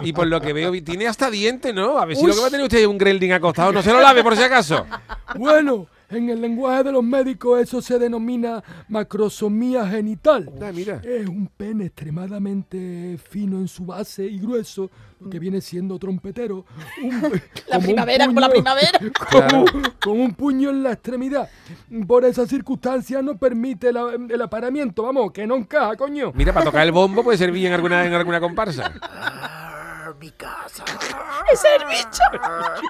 Y 0.00 0.14
por 0.14 0.28
lo 0.28 0.40
que 0.40 0.54
veo, 0.54 0.72
tiene 0.82 1.06
hasta 1.06 1.30
diente, 1.30 1.74
¿no? 1.74 1.98
A 1.98 2.06
ver 2.06 2.16
si 2.16 2.26
lo 2.26 2.32
que 2.34 2.40
va 2.40 2.46
a 2.46 2.50
tener 2.50 2.64
usted 2.64 2.78
es 2.78 2.86
un 2.86 2.96
gremlin 2.96 3.34
acostado. 3.34 3.70
No 3.70 3.82
se 3.82 3.92
lo 3.92 4.00
lave 4.00 4.22
por 4.22 4.34
si 4.34 4.42
acaso. 4.44 4.86
Bueno, 5.34 5.88
En 6.08 6.30
el 6.30 6.40
lenguaje 6.40 6.84
de 6.84 6.92
los 6.92 7.02
médicos 7.02 7.60
eso 7.60 7.82
se 7.82 7.98
denomina 7.98 8.62
macrosomía 8.88 9.86
genital. 9.88 10.50
Ah, 10.62 10.70
mira. 10.72 11.00
Es 11.04 11.26
un 11.28 11.48
pene 11.48 11.86
extremadamente 11.86 13.18
fino 13.28 13.58
en 13.58 13.66
su 13.66 13.84
base 13.86 14.24
y 14.24 14.38
grueso, 14.38 14.88
lo 15.18 15.28
que 15.28 15.38
viene 15.40 15.60
siendo 15.60 15.98
trompetero. 15.98 16.64
Un- 17.02 17.14
un 17.72 17.82
primavera, 17.82 18.26
como 18.26 18.38
la 18.40 18.48
puño- 18.48 18.52
primavera. 18.52 18.98
Como, 19.50 19.64
con 20.00 20.20
un 20.20 20.34
puño 20.34 20.70
en 20.70 20.82
la 20.84 20.92
extremidad. 20.92 21.48
Por 22.06 22.24
esa 22.24 22.46
circunstancia 22.46 23.20
no 23.22 23.36
permite 23.36 23.92
la- 23.92 24.12
el 24.28 24.40
apareamiento, 24.42 25.02
vamos, 25.02 25.32
que 25.32 25.46
no 25.46 25.56
encaja, 25.56 25.96
coño. 25.96 26.30
Mira, 26.34 26.52
para 26.52 26.66
tocar 26.66 26.84
el 26.86 26.92
bombo 26.92 27.24
puede 27.24 27.36
servir 27.38 27.66
en 27.66 27.72
alguna, 27.72 28.04
en 28.06 28.12
alguna 28.12 28.38
comparsa. 28.40 28.92
Mi 30.18 30.30
casa. 30.30 30.82
¡Es 31.52 31.62
el 31.78 31.86
bicho! 31.88 32.22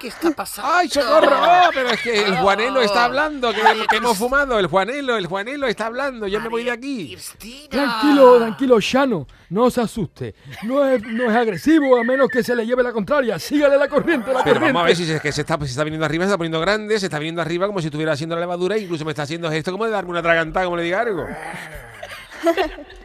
¿Qué 0.01 0.07
está 0.07 0.31
pasando? 0.31 0.71
¡Ay, 0.73 0.87
socorro! 0.87 1.35
Oh, 1.37 1.69
pero 1.73 1.89
es 1.89 2.01
que 2.01 2.23
el 2.23 2.37
Juanelo 2.37 2.81
está 2.81 3.03
hablando, 3.03 3.51
que, 3.53 3.61
que 3.89 3.97
hemos 3.97 4.17
fumado. 4.17 4.57
El 4.57 4.67
Juanelo, 4.67 5.17
el 5.17 5.27
Juanelo 5.27 5.67
está 5.67 5.87
hablando. 5.87 6.27
Yo 6.27 6.39
me 6.39 6.47
voy 6.47 6.63
de 6.63 6.71
aquí. 6.71 7.13
Cristina. 7.13 7.67
Tranquilo, 7.69 8.37
tranquilo, 8.37 8.79
Shano, 8.79 9.27
no 9.49 9.69
se 9.69 9.81
asuste. 9.81 10.35
No 10.63 10.87
es, 10.87 11.01
no 11.03 11.29
es 11.29 11.35
agresivo 11.35 11.99
a 11.99 12.03
menos 12.05 12.29
que 12.29 12.43
se 12.43 12.55
le 12.55 12.65
lleve 12.65 12.81
la 12.81 12.93
contraria. 12.93 13.37
Sígale 13.39 13.77
la 13.77 13.89
corriente, 13.89 14.31
la 14.31 14.43
Pero 14.43 14.55
corriente. 14.55 14.73
vamos 14.73 14.81
a 14.83 14.85
ver 14.85 14.95
si 14.95 15.11
es 15.11 15.21
que 15.21 15.31
se 15.33 15.41
está, 15.41 15.57
se 15.59 15.65
está 15.65 15.83
viniendo 15.83 16.05
arriba, 16.05 16.23
se 16.23 16.29
está 16.29 16.37
poniendo 16.37 16.61
grande, 16.61 16.97
se 16.97 17.07
está 17.07 17.19
viniendo 17.19 17.41
arriba 17.41 17.67
como 17.67 17.81
si 17.81 17.87
estuviera 17.87 18.13
haciendo 18.13 18.35
la 18.35 18.41
levadura, 18.41 18.77
incluso 18.77 19.03
me 19.03 19.11
está 19.11 19.23
haciendo 19.23 19.51
esto 19.51 19.71
como 19.73 19.83
de 19.83 19.91
darme 19.91 20.11
una 20.11 20.21
tragantada, 20.21 20.65
como 20.65 20.77
le 20.77 20.83
diga 20.83 21.01
algo. 21.01 21.27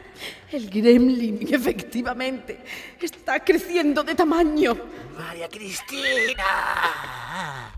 El 0.53 0.69
gremlin, 0.69 1.47
efectivamente, 1.51 2.59
está 3.01 3.39
creciendo 3.43 4.03
de 4.03 4.13
tamaño. 4.13 4.77
María 5.17 5.49
Cristina. 5.49 6.43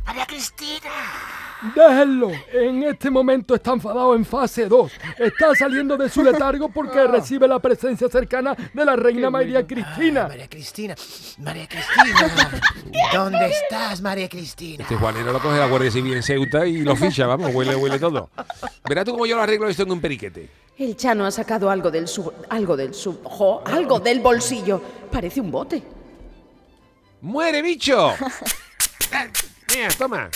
María 0.06 0.26
Cristina. 0.26 0.92
Déjenlo. 1.74 2.32
En 2.52 2.84
este 2.84 3.10
momento 3.10 3.56
está 3.56 3.72
enfadado 3.74 4.16
en 4.16 4.26
fase 4.26 4.68
2. 4.68 4.92
Está 5.18 5.56
saliendo 5.56 5.98
de 5.98 6.10
su 6.10 6.24
letargo 6.24 6.70
porque 6.70 7.08
recibe 7.08 7.48
la 7.48 7.60
presencia 7.60 8.08
cercana 8.10 8.56
de 8.74 8.86
la 8.86 8.96
reina 8.96 9.30
María 9.30 9.66
Cristina. 9.66 10.28
María 10.28 10.48
Cristina. 10.48 10.96
María 11.40 11.68
Cristina. 11.68 12.32
¿Dónde 13.14 13.48
estás, 13.48 14.02
María 14.02 14.30
Cristina? 14.30 14.84
Este 14.84 14.96
Juanelo 14.96 15.32
lo 15.32 15.40
coge 15.40 15.58
la 15.58 15.68
Guardia 15.68 15.92
Civil 15.92 16.14
en 16.14 16.24
Ceuta 16.24 16.66
y 16.66 16.82
lo 16.82 16.96
ficha, 16.96 17.26
vamos, 17.26 17.54
huele, 17.54 17.76
huele 17.76 18.00
todo. 18.00 18.30
Verás 18.88 19.06
tú 19.06 19.12
cómo 19.12 19.26
yo 19.26 19.36
lo 19.36 19.42
arreglo 19.42 19.68
esto 19.68 19.84
en 19.84 19.92
un 19.92 20.02
periquete. 20.02 20.50
El 20.78 20.98
Chano 20.98 21.26
ha 21.26 21.32
sacado 21.32 21.70
algo 21.70 21.90
del 21.90 22.08
su... 22.08 22.32
algo 22.50 22.76
del 22.76 22.94
su... 22.94 23.22
jo, 23.24 23.64
algo 23.66 24.00
del 24.00 24.20
bolsillo. 24.20 24.82
Parece 25.12 25.40
un 25.40 25.50
bote. 25.52 25.82
¡Muere, 27.22 27.62
bicho! 27.62 28.14
Eh, 29.12 29.32
Mira, 29.74 29.88
toma. 29.98 30.30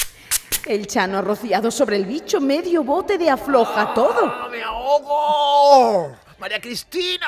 El 0.65 0.87
Chano 0.87 1.17
ha 1.17 1.21
rociado 1.21 1.71
sobre 1.71 1.95
el 1.95 2.05
bicho 2.05 2.39
medio 2.39 2.83
bote 2.83 3.17
de 3.17 3.29
afloja 3.29 3.93
todo. 3.93 4.49
¡Me 4.51 4.61
ahogo! 4.61 6.15
María 6.39 6.59
Cristina. 6.61 7.27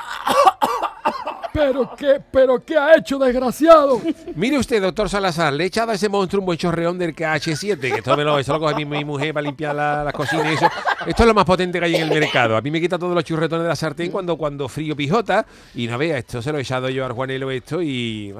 Pero 1.53 1.93
qué, 1.97 2.21
pero 2.31 2.63
qué 2.63 2.77
ha 2.77 2.95
hecho, 2.95 3.19
desgraciado. 3.19 4.01
Mire 4.35 4.57
usted, 4.57 4.81
doctor 4.81 5.09
Salazar, 5.09 5.51
le 5.51 5.65
he 5.65 5.67
echado 5.67 5.91
a 5.91 5.95
ese 5.95 6.07
monstruo 6.07 6.39
un 6.39 6.45
buen 6.45 6.57
chorreón 6.57 6.97
del 6.97 7.13
KH7, 7.13 7.77
que 7.77 7.95
esto 7.95 8.15
me 8.15 8.23
lo, 8.23 8.39
eso 8.39 8.53
lo 8.53 8.59
coge 8.59 8.75
mi, 8.75 8.85
mi 8.85 9.03
mujer 9.03 9.33
para 9.33 9.43
limpiar 9.43 9.75
la, 9.75 10.03
la 10.03 10.13
cocina 10.13 10.49
y 10.49 10.55
eso. 10.55 10.67
Esto 11.05 11.23
es 11.23 11.27
lo 11.27 11.33
más 11.33 11.43
potente 11.43 11.77
que 11.79 11.85
hay 11.85 11.95
en 11.95 12.03
el 12.03 12.19
mercado. 12.19 12.55
A 12.55 12.61
mí 12.61 12.71
me 12.71 12.79
quita 12.79 12.97
todos 12.97 13.13
los 13.13 13.23
churretones 13.25 13.63
de 13.63 13.69
la 13.69 13.75
sartén 13.75 14.11
cuando, 14.11 14.37
cuando 14.37 14.69
frío 14.69 14.95
pijota. 14.95 15.45
Y 15.75 15.87
no 15.87 15.97
vea, 15.97 16.19
esto 16.19 16.41
se 16.41 16.53
lo 16.53 16.57
he 16.57 16.61
echado 16.61 16.87
yo 16.87 17.05
al 17.05 17.11
Juanelo 17.11 17.51
esto 17.51 17.81
y... 17.81 18.33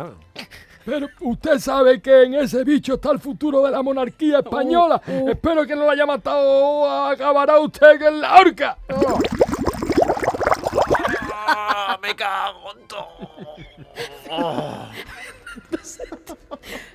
Pero 0.86 1.08
usted 1.22 1.60
sabe 1.60 2.02
que 2.02 2.24
en 2.24 2.34
ese 2.36 2.64
bicho 2.64 2.96
está 2.96 3.12
el 3.12 3.20
futuro 3.20 3.64
de 3.64 3.72
la 3.72 3.82
monarquía 3.82 4.40
española. 4.40 5.02
Espero 5.28 5.66
que 5.66 5.76
no 5.76 5.84
lo 5.84 5.92
haya 5.92 6.06
matado. 6.06 6.90
Acabará 7.08 7.60
usted 7.60 8.02
en 8.02 8.22
la 8.22 8.40
horca. 8.40 8.78
Ah, 11.48 12.00
me 12.02 12.16
cago 12.16 12.72
en 12.74 12.88
todo. 12.88 13.08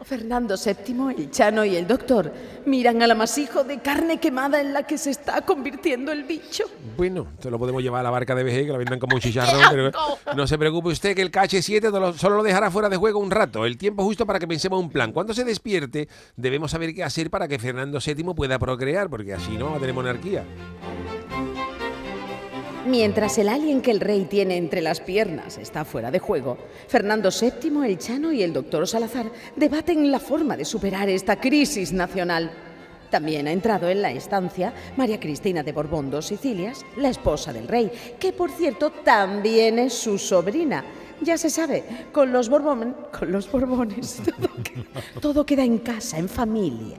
Fernando 0.06 0.54
VII, 0.56 1.16
el 1.18 1.30
Chano 1.32 1.64
y 1.64 1.74
el 1.74 1.84
doctor 1.86 2.32
miran 2.64 3.02
al 3.02 3.10
amasijo 3.10 3.64
de 3.64 3.80
carne 3.80 4.18
quemada 4.20 4.60
en 4.60 4.72
la 4.72 4.84
que 4.84 4.98
se 4.98 5.10
está 5.10 5.40
convirtiendo 5.42 6.12
el 6.12 6.22
bicho. 6.22 6.62
Bueno, 6.96 7.26
te 7.40 7.50
lo 7.50 7.58
podemos 7.58 7.82
llevar 7.82 8.00
a 8.00 8.02
la 8.04 8.10
barca 8.10 8.34
de 8.36 8.44
VG, 8.44 8.66
que 8.66 8.72
lo 8.72 8.78
vendan 8.78 9.00
como 9.00 9.16
un 9.16 9.20
chicharrón, 9.22 9.62
pero 9.68 9.90
no 10.36 10.46
se 10.46 10.56
preocupe 10.58 10.90
usted 10.90 11.16
que 11.16 11.22
el 11.22 11.32
KH7 11.32 11.80
te 11.80 11.90
lo- 11.90 12.12
solo 12.12 12.36
lo 12.36 12.42
dejará 12.44 12.70
fuera 12.70 12.88
de 12.88 12.96
juego 12.96 13.18
un 13.18 13.32
rato, 13.32 13.66
el 13.66 13.76
tiempo 13.76 14.04
justo 14.04 14.24
para 14.26 14.38
que 14.38 14.46
pensemos 14.46 14.80
un 14.80 14.90
plan. 14.90 15.10
Cuando 15.12 15.34
se 15.34 15.42
despierte, 15.44 16.08
debemos 16.36 16.70
saber 16.70 16.94
qué 16.94 17.02
hacer 17.02 17.28
para 17.28 17.48
que 17.48 17.58
Fernando 17.58 17.98
VII 17.98 18.32
pueda 18.34 18.58
procrear, 18.60 19.10
porque 19.10 19.34
así 19.34 19.56
no 19.56 19.70
va 19.72 19.76
a 19.76 19.80
tener 19.80 19.94
monarquía. 19.94 20.44
Mientras 22.86 23.36
el 23.38 23.48
alien 23.48 23.80
que 23.82 23.90
el 23.90 24.00
rey 24.00 24.26
tiene 24.26 24.56
entre 24.56 24.80
las 24.80 25.00
piernas 25.00 25.58
está 25.58 25.84
fuera 25.84 26.10
de 26.10 26.18
juego, 26.20 26.56
Fernando 26.86 27.30
VII, 27.30 27.84
el 27.86 27.98
Chano 27.98 28.32
y 28.32 28.42
el 28.42 28.52
doctor 28.52 28.86
Salazar 28.86 29.26
debaten 29.56 30.10
la 30.12 30.20
forma 30.20 30.56
de 30.56 30.64
superar 30.64 31.08
esta 31.08 31.36
crisis 31.36 31.92
nacional. 31.92 32.50
También 33.10 33.48
ha 33.48 33.52
entrado 33.52 33.88
en 33.88 34.02
la 34.02 34.12
estancia 34.12 34.72
María 34.96 35.18
Cristina 35.18 35.62
de 35.62 35.72
Borbón 35.72 36.10
dos 36.10 36.26
Sicilias, 36.26 36.84
la 36.96 37.08
esposa 37.08 37.52
del 37.52 37.66
rey, 37.68 37.90
que 38.20 38.32
por 38.32 38.50
cierto 38.50 38.90
también 38.90 39.78
es 39.78 39.94
su 39.94 40.16
sobrina. 40.18 40.84
Ya 41.22 41.38
se 41.38 41.48
sabe, 41.50 41.82
con 42.12 42.30
los, 42.32 42.48
Borbón, 42.48 42.94
con 43.18 43.32
los 43.32 43.50
Borbones 43.50 44.20
todo, 44.24 44.62
que- 44.62 45.20
todo 45.20 45.46
queda 45.46 45.64
en 45.64 45.78
casa, 45.78 46.18
en 46.18 46.28
familia. 46.28 46.98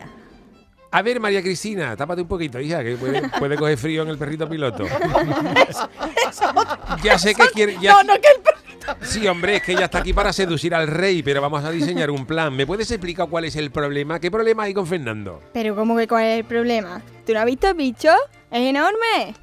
A 0.89 1.01
ver, 1.01 1.19
María 1.19 1.41
Cristina, 1.41 1.95
tápate 1.97 2.21
un 2.21 2.27
poquito, 2.27 2.59
hija, 2.59 2.83
que 2.83 2.95
puede, 2.95 3.27
puede 3.39 3.57
coger 3.57 3.77
frío 3.77 4.03
en 4.03 4.09
el 4.09 4.17
perrito 4.17 4.47
piloto. 4.47 4.85
ya 7.03 7.19
sé 7.19 7.35
que 7.35 7.43
quiere... 7.53 7.77
ya- 7.81 7.93
No, 7.93 8.03
no, 8.03 8.13
que 8.21 8.27
el 8.35 8.41
perrito. 8.41 9.05
Sí, 9.05 9.27
hombre, 9.27 9.57
es 9.57 9.63
que 9.63 9.73
ella 9.73 9.85
está 9.85 9.97
aquí 9.99 10.13
para 10.13 10.31
seducir 10.31 10.73
al 10.73 10.87
rey, 10.87 11.21
pero 11.21 11.41
vamos 11.41 11.63
a 11.65 11.71
diseñar 11.71 12.09
un 12.09 12.25
plan. 12.25 12.55
¿Me 12.55 12.65
puedes 12.65 12.89
explicar 12.89 13.27
cuál 13.27 13.43
es 13.43 13.57
el 13.57 13.69
problema? 13.69 14.17
¿Qué 14.19 14.31
problema 14.31 14.63
hay 14.63 14.73
con 14.73 14.87
Fernando? 14.87 15.41
Pero 15.53 15.75
¿cómo 15.75 15.97
que 15.97 16.07
cuál 16.07 16.23
es 16.23 16.39
el 16.39 16.45
problema? 16.45 17.01
¿Tú 17.25 17.33
no 17.33 17.39
has 17.39 17.45
visto 17.45 17.67
el 17.67 17.73
bicho? 17.73 18.09
Es 18.49 18.61
enorme. 18.61 19.35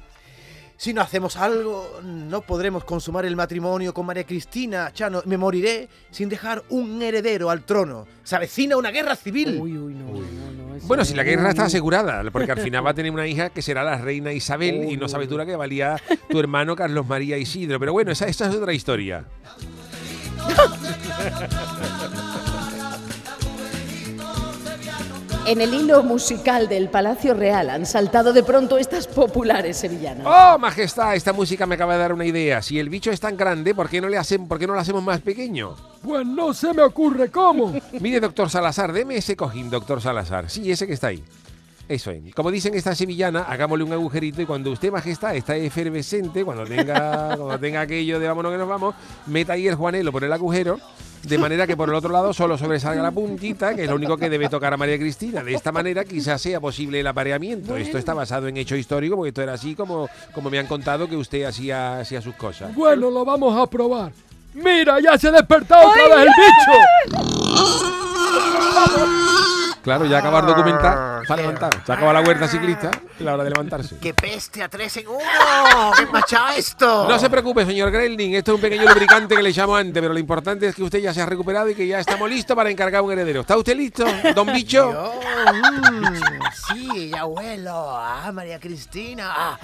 Si 0.77 0.93
no 0.93 1.01
hacemos 1.01 1.37
algo, 1.37 1.99
no 2.03 2.41
podremos 2.41 2.83
consumar 2.83 3.23
el 3.25 3.35
matrimonio 3.35 3.93
con 3.93 4.05
María 4.07 4.25
Cristina. 4.25 4.91
Chano, 4.91 5.21
me 5.25 5.37
moriré 5.37 5.87
sin 6.11 6.27
dejar 6.27 6.63
un 6.69 7.01
heredero 7.01 7.49
al 7.51 7.63
trono. 7.63 8.07
Se 8.23 8.35
avecina 8.35 8.75
una 8.77 8.89
guerra 8.91 9.15
civil. 9.15 9.59
Bueno, 10.83 11.05
si 11.05 11.13
la 11.13 11.23
guerra 11.23 11.49
está 11.49 11.65
asegurada, 11.65 12.23
porque 12.31 12.51
al 12.51 12.59
final 12.59 12.85
va 12.85 12.91
a 12.91 12.93
tener 12.93 13.11
una 13.11 13.27
hija 13.27 13.49
que 13.49 13.61
será 13.61 13.83
la 13.83 13.97
reina 13.97 14.31
Isabel 14.31 14.89
y 14.89 14.97
no 14.97 15.07
sabes 15.07 15.27
tú 15.27 15.37
la 15.37 15.45
que 15.45 15.55
valía 15.55 16.01
tu 16.29 16.39
hermano 16.39 16.75
Carlos 16.75 17.07
María 17.07 17.37
Isidro. 17.37 17.79
Pero 17.79 17.93
bueno, 17.93 18.11
esa, 18.11 18.25
esa 18.25 18.49
es 18.49 18.55
otra 18.55 18.73
historia. 18.73 19.25
En 25.47 25.61
el 25.61 25.75
hilo 25.75 26.01
musical 26.01 26.67
del 26.67 26.89
Palacio 26.89 27.35
Real 27.35 27.69
han 27.69 27.85
saltado 27.85 28.33
de 28.33 28.41
pronto 28.41 28.79
estas 28.79 29.05
populares 29.05 29.77
sevillanas. 29.77 30.25
¡Oh, 30.25 30.57
majestad! 30.57 31.13
Esta 31.13 31.33
música 31.33 31.67
me 31.67 31.75
acaba 31.75 31.93
de 31.93 31.99
dar 31.99 32.13
una 32.13 32.25
idea. 32.25 32.63
Si 32.63 32.79
el 32.79 32.89
bicho 32.89 33.11
es 33.11 33.19
tan 33.19 33.37
grande, 33.37 33.75
¿por 33.75 33.87
qué 33.87 34.01
no 34.01 34.09
le 34.09 34.17
hacen, 34.17 34.47
por 34.47 34.57
qué 34.57 34.65
no 34.65 34.73
lo 34.73 34.79
hacemos 34.79 35.03
más 35.03 35.21
pequeño? 35.21 35.75
Pues 36.01 36.25
no 36.25 36.51
se 36.51 36.73
me 36.73 36.81
ocurre 36.81 37.29
cómo. 37.29 37.71
Mire, 37.99 38.19
doctor 38.19 38.49
Salazar, 38.49 38.91
deme 38.91 39.17
ese 39.17 39.35
cojín, 39.35 39.69
doctor 39.69 40.01
Salazar. 40.01 40.49
Sí, 40.49 40.71
ese 40.71 40.87
que 40.87 40.93
está 40.93 41.07
ahí. 41.07 41.23
Eso 41.87 42.09
es. 42.09 42.33
Como 42.33 42.49
dicen 42.49 42.73
esta 42.73 42.95
sevillana, 42.95 43.43
hagámosle 43.43 43.83
un 43.83 43.93
agujerito 43.93 44.41
y 44.41 44.47
cuando 44.47 44.71
usted, 44.71 44.91
majestad, 44.91 45.35
está 45.35 45.55
efervescente, 45.55 46.43
cuando 46.43 46.63
tenga, 46.65 47.27
cuando 47.37 47.59
tenga 47.59 47.81
aquello 47.81 48.19
de 48.19 48.27
vámonos 48.27 48.51
que 48.51 48.57
nos 48.57 48.67
vamos, 48.67 48.95
meta 49.27 49.53
ahí 49.53 49.67
el 49.67 49.75
juanelo 49.75 50.11
por 50.11 50.23
el 50.23 50.33
agujero, 50.33 50.79
de 51.27 51.37
manera 51.37 51.65
que 51.67 51.75
por 51.75 51.89
el 51.89 51.95
otro 51.95 52.11
lado 52.11 52.33
solo 52.33 52.57
sobresalga 52.57 53.01
la 53.01 53.11
puntita, 53.11 53.75
que 53.75 53.83
es 53.83 53.89
lo 53.89 53.95
único 53.95 54.17
que 54.17 54.29
debe 54.29 54.49
tocar 54.49 54.73
a 54.73 54.77
María 54.77 54.97
Cristina. 54.97 55.43
De 55.43 55.53
esta 55.53 55.71
manera 55.71 56.03
quizás 56.05 56.41
sea 56.41 56.59
posible 56.59 56.99
el 56.99 57.07
apareamiento. 57.07 57.75
Esto 57.77 57.97
está 57.97 58.13
basado 58.13 58.47
en 58.47 58.57
hecho 58.57 58.75
histórico, 58.75 59.15
porque 59.15 59.29
esto 59.29 59.41
era 59.41 59.53
así 59.53 59.75
como, 59.75 60.09
como 60.33 60.49
me 60.49 60.59
han 60.59 60.67
contado 60.67 61.07
que 61.07 61.15
usted 61.15 61.43
hacía, 61.43 61.99
hacía 61.99 62.21
sus 62.21 62.35
cosas. 62.35 62.73
Bueno, 62.75 63.09
lo 63.09 63.25
vamos 63.25 63.57
a 63.57 63.67
probar. 63.67 64.11
Mira, 64.53 64.99
ya 64.99 65.17
se 65.17 65.27
ha 65.27 65.31
despertado 65.31 65.89
otra 65.89 66.15
vez 66.15 66.27
el 66.27 66.31
bicho. 67.11 67.65
Claro, 69.85 70.05
ya 70.07 70.17
acaba 70.17 70.39
el 70.39 70.47
documental 70.47 71.21
para 71.27 71.41
levantar. 71.43 71.69
Se 71.85 71.93
acaba 71.93 72.11
la 72.11 72.21
huerta 72.21 72.47
ciclista, 72.47 72.89
la 73.19 73.35
hora 73.35 73.43
de 73.43 73.51
levantarse. 73.51 73.99
¡Qué 73.99 74.15
peste 74.15 74.63
a 74.63 74.67
tres 74.67 74.97
en 74.97 75.07
uno! 75.07 75.91
¡Qué 75.95 76.07
machado 76.07 76.57
esto! 76.57 77.07
No 77.07 77.19
se 77.19 77.29
preocupe, 77.29 77.63
señor 77.67 77.91
Gremlin, 77.91 78.33
esto 78.33 78.53
es 78.53 78.55
un 78.55 78.61
pequeño 78.61 78.89
lubricante 78.89 79.35
que 79.35 79.43
le 79.43 79.51
llamo 79.51 79.75
antes, 79.75 80.01
pero 80.01 80.11
lo 80.11 80.17
importante 80.17 80.67
es 80.67 80.73
que 80.75 80.81
usted 80.81 80.97
ya 80.97 81.13
se 81.13 81.21
ha 81.21 81.27
recuperado 81.27 81.69
y 81.69 81.75
que 81.75 81.85
ya 81.85 81.99
estamos 81.99 82.27
listos 82.27 82.55
para 82.55 82.71
encargar 82.71 83.03
un 83.03 83.11
heredero. 83.11 83.41
¿Está 83.41 83.55
usted 83.57 83.75
listo, 83.77 84.05
don 84.33 84.51
Bicho? 84.51 84.91
Yo, 84.91 85.13
mm, 85.53 86.05
sí, 86.73 87.11
abuelo. 87.13 87.95
Ah, 87.95 88.31
María 88.33 88.59
Cristina. 88.59 89.31
Ah, 89.37 89.59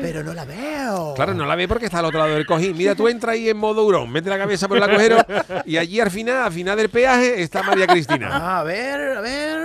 pero 0.00 0.22
no 0.22 0.32
la 0.32 0.44
veo. 0.44 1.14
Claro, 1.16 1.34
no 1.34 1.44
la 1.44 1.56
ve 1.56 1.66
porque 1.66 1.86
está 1.86 1.98
al 1.98 2.04
otro 2.04 2.20
lado 2.20 2.34
del 2.34 2.46
cojín. 2.46 2.76
Mira, 2.76 2.94
tú 2.94 3.08
entra 3.08 3.32
ahí 3.32 3.48
en 3.48 3.56
modo 3.56 3.82
hurón, 3.82 4.12
mete 4.12 4.30
la 4.30 4.38
cabeza 4.38 4.68
por 4.68 4.76
el 4.76 4.84
agujero 4.84 5.18
y 5.64 5.76
allí 5.76 5.98
al 5.98 6.12
final, 6.12 6.44
al 6.44 6.52
final 6.52 6.76
del 6.76 6.88
peaje, 6.88 7.42
está 7.42 7.64
María 7.64 7.88
Cristina. 7.88 8.58
A 8.60 8.62
ver, 8.62 9.16
a 9.16 9.20
ver. 9.20 9.55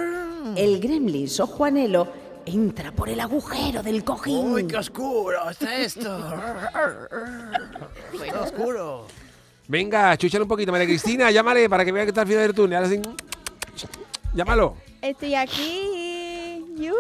El 0.56 0.80
gremlin 0.80 1.28
o 1.40 1.48
Juanelo 1.48 2.08
entra 2.46 2.92
por 2.92 3.10
el 3.10 3.20
agujero 3.20 3.84
del 3.84 4.04
cojín. 4.04 4.54
¡Uy, 4.54 4.68
qué 4.68 4.78
oscuro 4.78 5.50
está 5.50 5.78
esto! 5.78 6.24
¡Qué 8.12 8.32
oscuro! 8.32 9.08
Venga, 9.68 10.18
chúchale 10.18 10.44
un 10.44 10.50
poquito, 10.50 10.72
María 10.72 10.88
Cristina, 10.88 11.32
llámale 11.32 11.70
para 11.70 11.86
que 11.86 11.92
vea 11.92 12.04
que 12.04 12.10
está 12.10 12.22
al 12.22 12.28
final 12.28 12.44
del 12.44 12.54
túnel. 12.54 12.78
Ahora 12.78 12.90
sí. 12.90 13.02
Llámalo. 14.34 14.76
Estoy 15.02 15.36
aquí. 15.36 16.66
¡Yujú! 16.78 16.98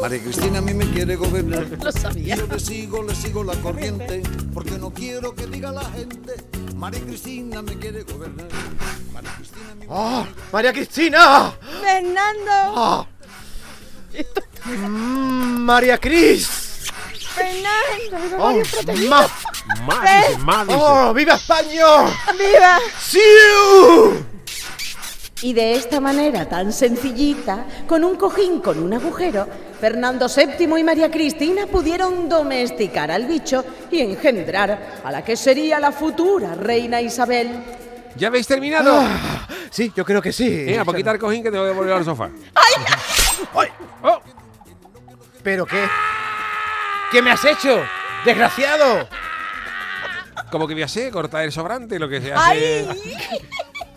María 0.00 0.22
Cristina 0.22 0.58
a 0.58 0.60
mí 0.60 0.72
me 0.72 0.86
quiere 0.90 1.16
gobernar. 1.16 1.66
Lo 1.84 1.92
sabía. 1.92 2.36
Yo 2.36 2.46
le 2.46 2.58
sigo, 2.58 3.02
le 3.02 3.14
sigo 3.14 3.44
la 3.44 3.54
corriente, 3.56 4.22
porque 4.52 4.78
no 4.78 4.90
quiero 4.90 5.34
que 5.34 5.46
diga 5.46 5.72
la 5.72 5.84
gente. 5.84 6.34
María 6.76 7.00
Cristina 7.00 7.60
me 7.62 7.78
quiere 7.78 8.02
gobernar. 8.02 8.48
María 9.12 9.34
Cristina 9.36 9.73
¡Ah! 9.90 10.24
¡María 10.52 10.72
Cristina! 10.72 11.52
¡Fernando! 11.82 12.50
¡Ah! 12.50 13.06
Mm, 14.66 15.58
¡María 15.64 15.98
Cris! 15.98 16.48
¡Fernando! 17.34 18.36
¡Oh, 18.38 18.52
¡Oh, 18.52 19.08
ma- 19.08 19.26
Más. 20.44 20.68
¡Oh, 20.70 21.12
viva 21.12 21.34
España! 21.34 21.84
¡Viva! 22.38 22.78
¡Siu! 23.00 24.24
Y 25.42 25.52
de 25.52 25.74
esta 25.74 26.00
manera 26.00 26.48
tan 26.48 26.72
sencillita, 26.72 27.66
con 27.86 28.04
un 28.04 28.16
cojín 28.16 28.60
con 28.60 28.78
un 28.82 28.94
agujero, 28.94 29.46
Fernando 29.78 30.26
VII 30.28 30.78
y 30.78 30.84
María 30.84 31.10
Cristina 31.10 31.66
pudieron 31.66 32.28
domesticar 32.28 33.10
al 33.10 33.26
bicho 33.26 33.62
y 33.90 34.00
engendrar 34.00 35.00
a 35.04 35.10
la 35.10 35.22
que 35.22 35.36
sería 35.36 35.78
la 35.80 35.92
futura 35.92 36.54
reina 36.54 37.00
Isabel. 37.02 37.62
¿Ya 38.16 38.28
habéis 38.28 38.46
terminado? 38.46 39.00
Ah, 39.00 39.46
Sí, 39.70 39.92
yo 39.96 40.04
creo 40.04 40.22
que 40.22 40.32
sí. 40.32 40.66
Venga, 40.66 40.84
pues 40.84 40.96
quitar 40.98 41.16
el 41.16 41.20
cojín 41.20 41.42
que 41.42 41.50
te 41.50 41.58
voy 41.58 41.68
a 41.68 41.72
volver 41.72 41.94
al 41.94 42.04
sofá. 42.04 42.30
¡Ay! 42.54 43.68
Oh, 44.02 44.20
¿Pero 45.42 45.66
qué? 45.66 45.84
¿Qué 47.10 47.20
me 47.20 47.32
has 47.32 47.44
hecho? 47.44 47.82
¡Desgraciado! 48.24 49.08
como 50.50 50.68
que 50.68 50.74
voy 50.74 50.82
a 50.82 50.86
hacer, 50.86 51.10
cortar 51.10 51.42
el 51.42 51.50
sobrante, 51.50 51.98
lo 51.98 52.08
que 52.08 52.20
se 52.20 52.32
hace. 52.32 52.86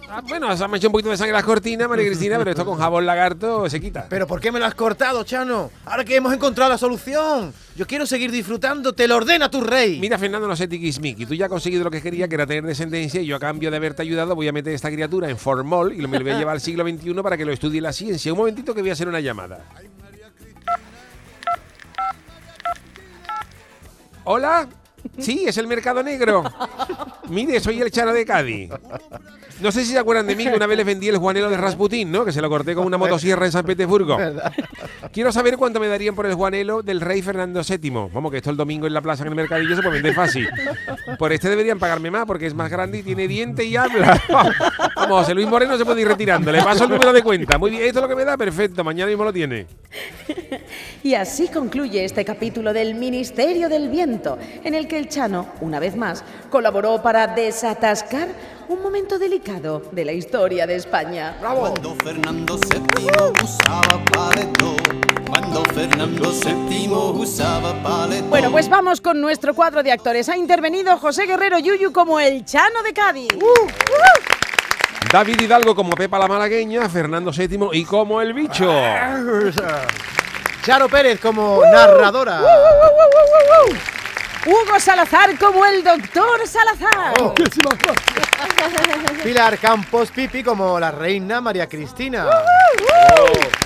Ah, 0.09 0.21
bueno, 0.25 0.55
se 0.55 0.65
me 0.69 0.77
hecho 0.77 0.87
un 0.87 0.93
poquito 0.93 1.09
de 1.09 1.17
sangre 1.17 1.33
las 1.33 1.43
cortinas, 1.43 1.89
María 1.89 2.05
Cristina, 2.05 2.37
pero 2.37 2.51
esto 2.51 2.65
con 2.65 2.77
jabón 2.77 3.05
lagarto 3.05 3.69
se 3.69 3.81
quita. 3.81 4.07
¿Pero 4.09 4.25
por 4.25 4.39
qué 4.39 4.53
me 4.53 4.59
lo 4.59 4.65
has 4.65 4.73
cortado, 4.73 5.23
Chano? 5.25 5.69
Ahora 5.85 6.05
que 6.05 6.15
hemos 6.15 6.33
encontrado 6.33 6.71
la 6.71 6.77
solución. 6.77 7.53
Yo 7.75 7.85
quiero 7.85 8.05
seguir 8.05 8.31
disfrutando, 8.31 8.93
te 8.93 9.05
lo 9.05 9.17
ordena 9.17 9.51
tu 9.51 9.61
rey. 9.61 9.99
Mira, 9.99 10.17
Fernando, 10.17 10.47
no 10.47 10.55
sé 10.55 10.67
tiquismiqui. 10.67 11.25
Tú 11.25 11.33
ya 11.33 11.45
has 11.45 11.51
conseguido 11.51 11.83
lo 11.83 11.91
que 11.91 12.01
quería, 12.01 12.29
que 12.29 12.35
era 12.35 12.47
tener 12.47 12.63
descendencia, 12.63 13.21
y 13.21 13.25
yo 13.25 13.35
a 13.35 13.39
cambio 13.39 13.69
de 13.69 13.77
haberte 13.77 14.01
ayudado 14.01 14.33
voy 14.33 14.47
a 14.47 14.53
meter 14.53 14.73
esta 14.73 14.89
criatura 14.89 15.29
en 15.29 15.37
formol 15.37 15.93
y 15.93 15.97
me 16.07 16.17
lo 16.17 16.23
voy 16.23 16.33
a 16.33 16.37
llevar 16.39 16.55
al 16.55 16.61
siglo 16.61 16.85
XXI 16.87 17.13
para 17.21 17.35
que 17.35 17.43
lo 17.43 17.51
estudie 17.51 17.81
la 17.81 17.91
ciencia. 17.91 18.31
Un 18.31 18.39
momentito 18.39 18.73
que 18.73 18.81
voy 18.81 18.91
a 18.91 18.93
hacer 18.93 19.09
una 19.09 19.19
llamada. 19.19 19.65
¿Hola? 24.23 24.67
Sí, 25.19 25.45
es 25.47 25.57
el 25.57 25.67
mercado 25.67 26.03
negro. 26.03 26.43
Mire, 27.29 27.59
soy 27.59 27.81
el 27.81 27.91
Chano 27.91 28.13
de 28.13 28.25
Cádiz. 28.25 28.71
No 29.61 29.71
sé 29.71 29.83
si 29.83 29.91
se 29.91 29.99
acuerdan 29.99 30.27
de 30.27 30.35
mí 30.35 30.43
que 30.45 30.55
una 30.55 30.67
vez 30.67 30.77
les 30.77 30.85
vendí 30.85 31.07
el 31.07 31.17
Juanelo 31.17 31.49
de 31.49 31.57
Rasputín, 31.57 32.11
¿no? 32.11 32.23
Que 32.23 32.31
se 32.31 32.41
lo 32.41 32.49
corté 32.49 32.75
con 32.75 32.85
una 32.85 32.97
motosierra 32.97 33.45
en 33.45 33.51
San 33.51 33.65
Petersburgo. 33.65 34.17
Quiero 35.11 35.31
saber 35.31 35.57
cuánto 35.57 35.79
me 35.79 35.87
darían 35.87 36.15
por 36.15 36.25
el 36.27 36.35
Juanelo 36.35 36.83
del 36.83 37.01
rey 37.01 37.21
Fernando 37.21 37.61
VII. 37.67 37.89
Vamos, 38.13 38.31
que 38.31 38.37
esto 38.37 38.51
el 38.51 38.57
domingo 38.57 38.85
en 38.85 38.93
la 38.93 39.01
plaza 39.01 39.23
en 39.23 39.29
el 39.29 39.35
mercadillo 39.35 39.75
se 39.75 39.81
puede 39.81 39.95
vender 39.95 40.13
fácil. 40.13 40.47
Por 41.17 41.33
este 41.33 41.49
deberían 41.49 41.79
pagarme 41.79 42.11
más 42.11 42.25
porque 42.25 42.45
es 42.45 42.53
más 42.53 42.69
grande 42.69 42.99
y 42.99 43.03
tiene 43.03 43.27
diente 43.27 43.65
y 43.65 43.75
habla. 43.75 44.21
Vamos, 44.29 45.21
José 45.21 45.33
Luis 45.33 45.47
Moreno 45.47 45.77
se 45.77 45.85
puede 45.85 46.01
ir 46.01 46.07
retirando. 46.07 46.51
Le 46.51 46.61
paso 46.61 46.83
el 46.83 46.91
número 46.91 47.11
de 47.11 47.23
cuenta. 47.23 47.57
Muy 47.57 47.71
bien, 47.71 47.83
esto 47.83 47.99
es 47.99 48.03
lo 48.03 48.09
que 48.09 48.15
me 48.15 48.25
da. 48.25 48.37
Perfecto, 48.37 48.83
mañana 48.83 49.09
mismo 49.09 49.23
lo 49.23 49.33
tiene. 49.33 49.65
Y 51.03 51.13
así 51.15 51.47
concluye 51.47 52.03
este 52.03 52.25
capítulo 52.25 52.73
del 52.73 52.95
Ministerio 52.95 53.69
del 53.69 53.89
Viento, 53.89 54.37
en 54.63 54.73
el 54.73 54.87
que 54.87 54.97
el 54.97 55.07
Chano, 55.07 55.47
una 55.61 55.79
vez 55.79 55.95
más, 55.95 56.23
colaboró 56.49 57.01
para 57.01 57.27
desatascar 57.27 58.27
un 58.67 58.81
momento 58.81 59.17
delicado 59.17 59.81
de 59.91 60.03
la 60.03 60.11
historia 60.11 60.67
de 60.67 60.75
España. 60.75 61.37
Cuando 61.39 61.95
Fernando 62.03 62.57
VII 62.57 63.43
usaba 63.43 64.03
paleto. 64.11 64.75
Cuando 65.29 65.63
Fernando 65.73 66.31
VII 66.31 66.89
usaba 66.89 67.81
paleto. 67.81 68.25
Bueno, 68.27 68.51
pues 68.51 68.67
vamos 68.67 68.99
con 68.99 69.21
nuestro 69.21 69.53
cuadro 69.53 69.83
de 69.83 69.91
actores. 69.91 70.27
Ha 70.29 70.37
intervenido 70.37 70.97
José 70.97 71.25
Guerrero 71.25 71.59
Yuyu 71.59 71.93
como 71.93 72.19
el 72.19 72.43
Chano 72.43 72.83
de 72.83 72.93
Cádiz. 72.93 73.29
David 75.11 75.41
Hidalgo 75.41 75.75
como 75.75 75.91
Pepa 75.91 76.19
la 76.19 76.27
Malagueña, 76.27 76.89
Fernando 76.89 77.31
VII 77.31 77.69
y 77.73 77.85
como 77.85 78.21
el 78.21 78.33
bicho. 78.33 78.69
Charo 80.63 80.89
Pérez 80.89 81.19
como 81.19 81.61
narradora. 81.71 82.41
Hugo 84.45 84.79
Salazar 84.79 85.37
como 85.37 85.65
el 85.65 85.83
Doctor 85.83 86.47
Salazar. 86.47 87.13
Oh. 87.19 87.33
Pilar 89.23 89.57
Campos 89.57 90.11
Pipi 90.11 90.43
como 90.43 90.79
la 90.79 90.91
reina 90.91 91.41
María 91.41 91.67
Cristina. 91.67 92.27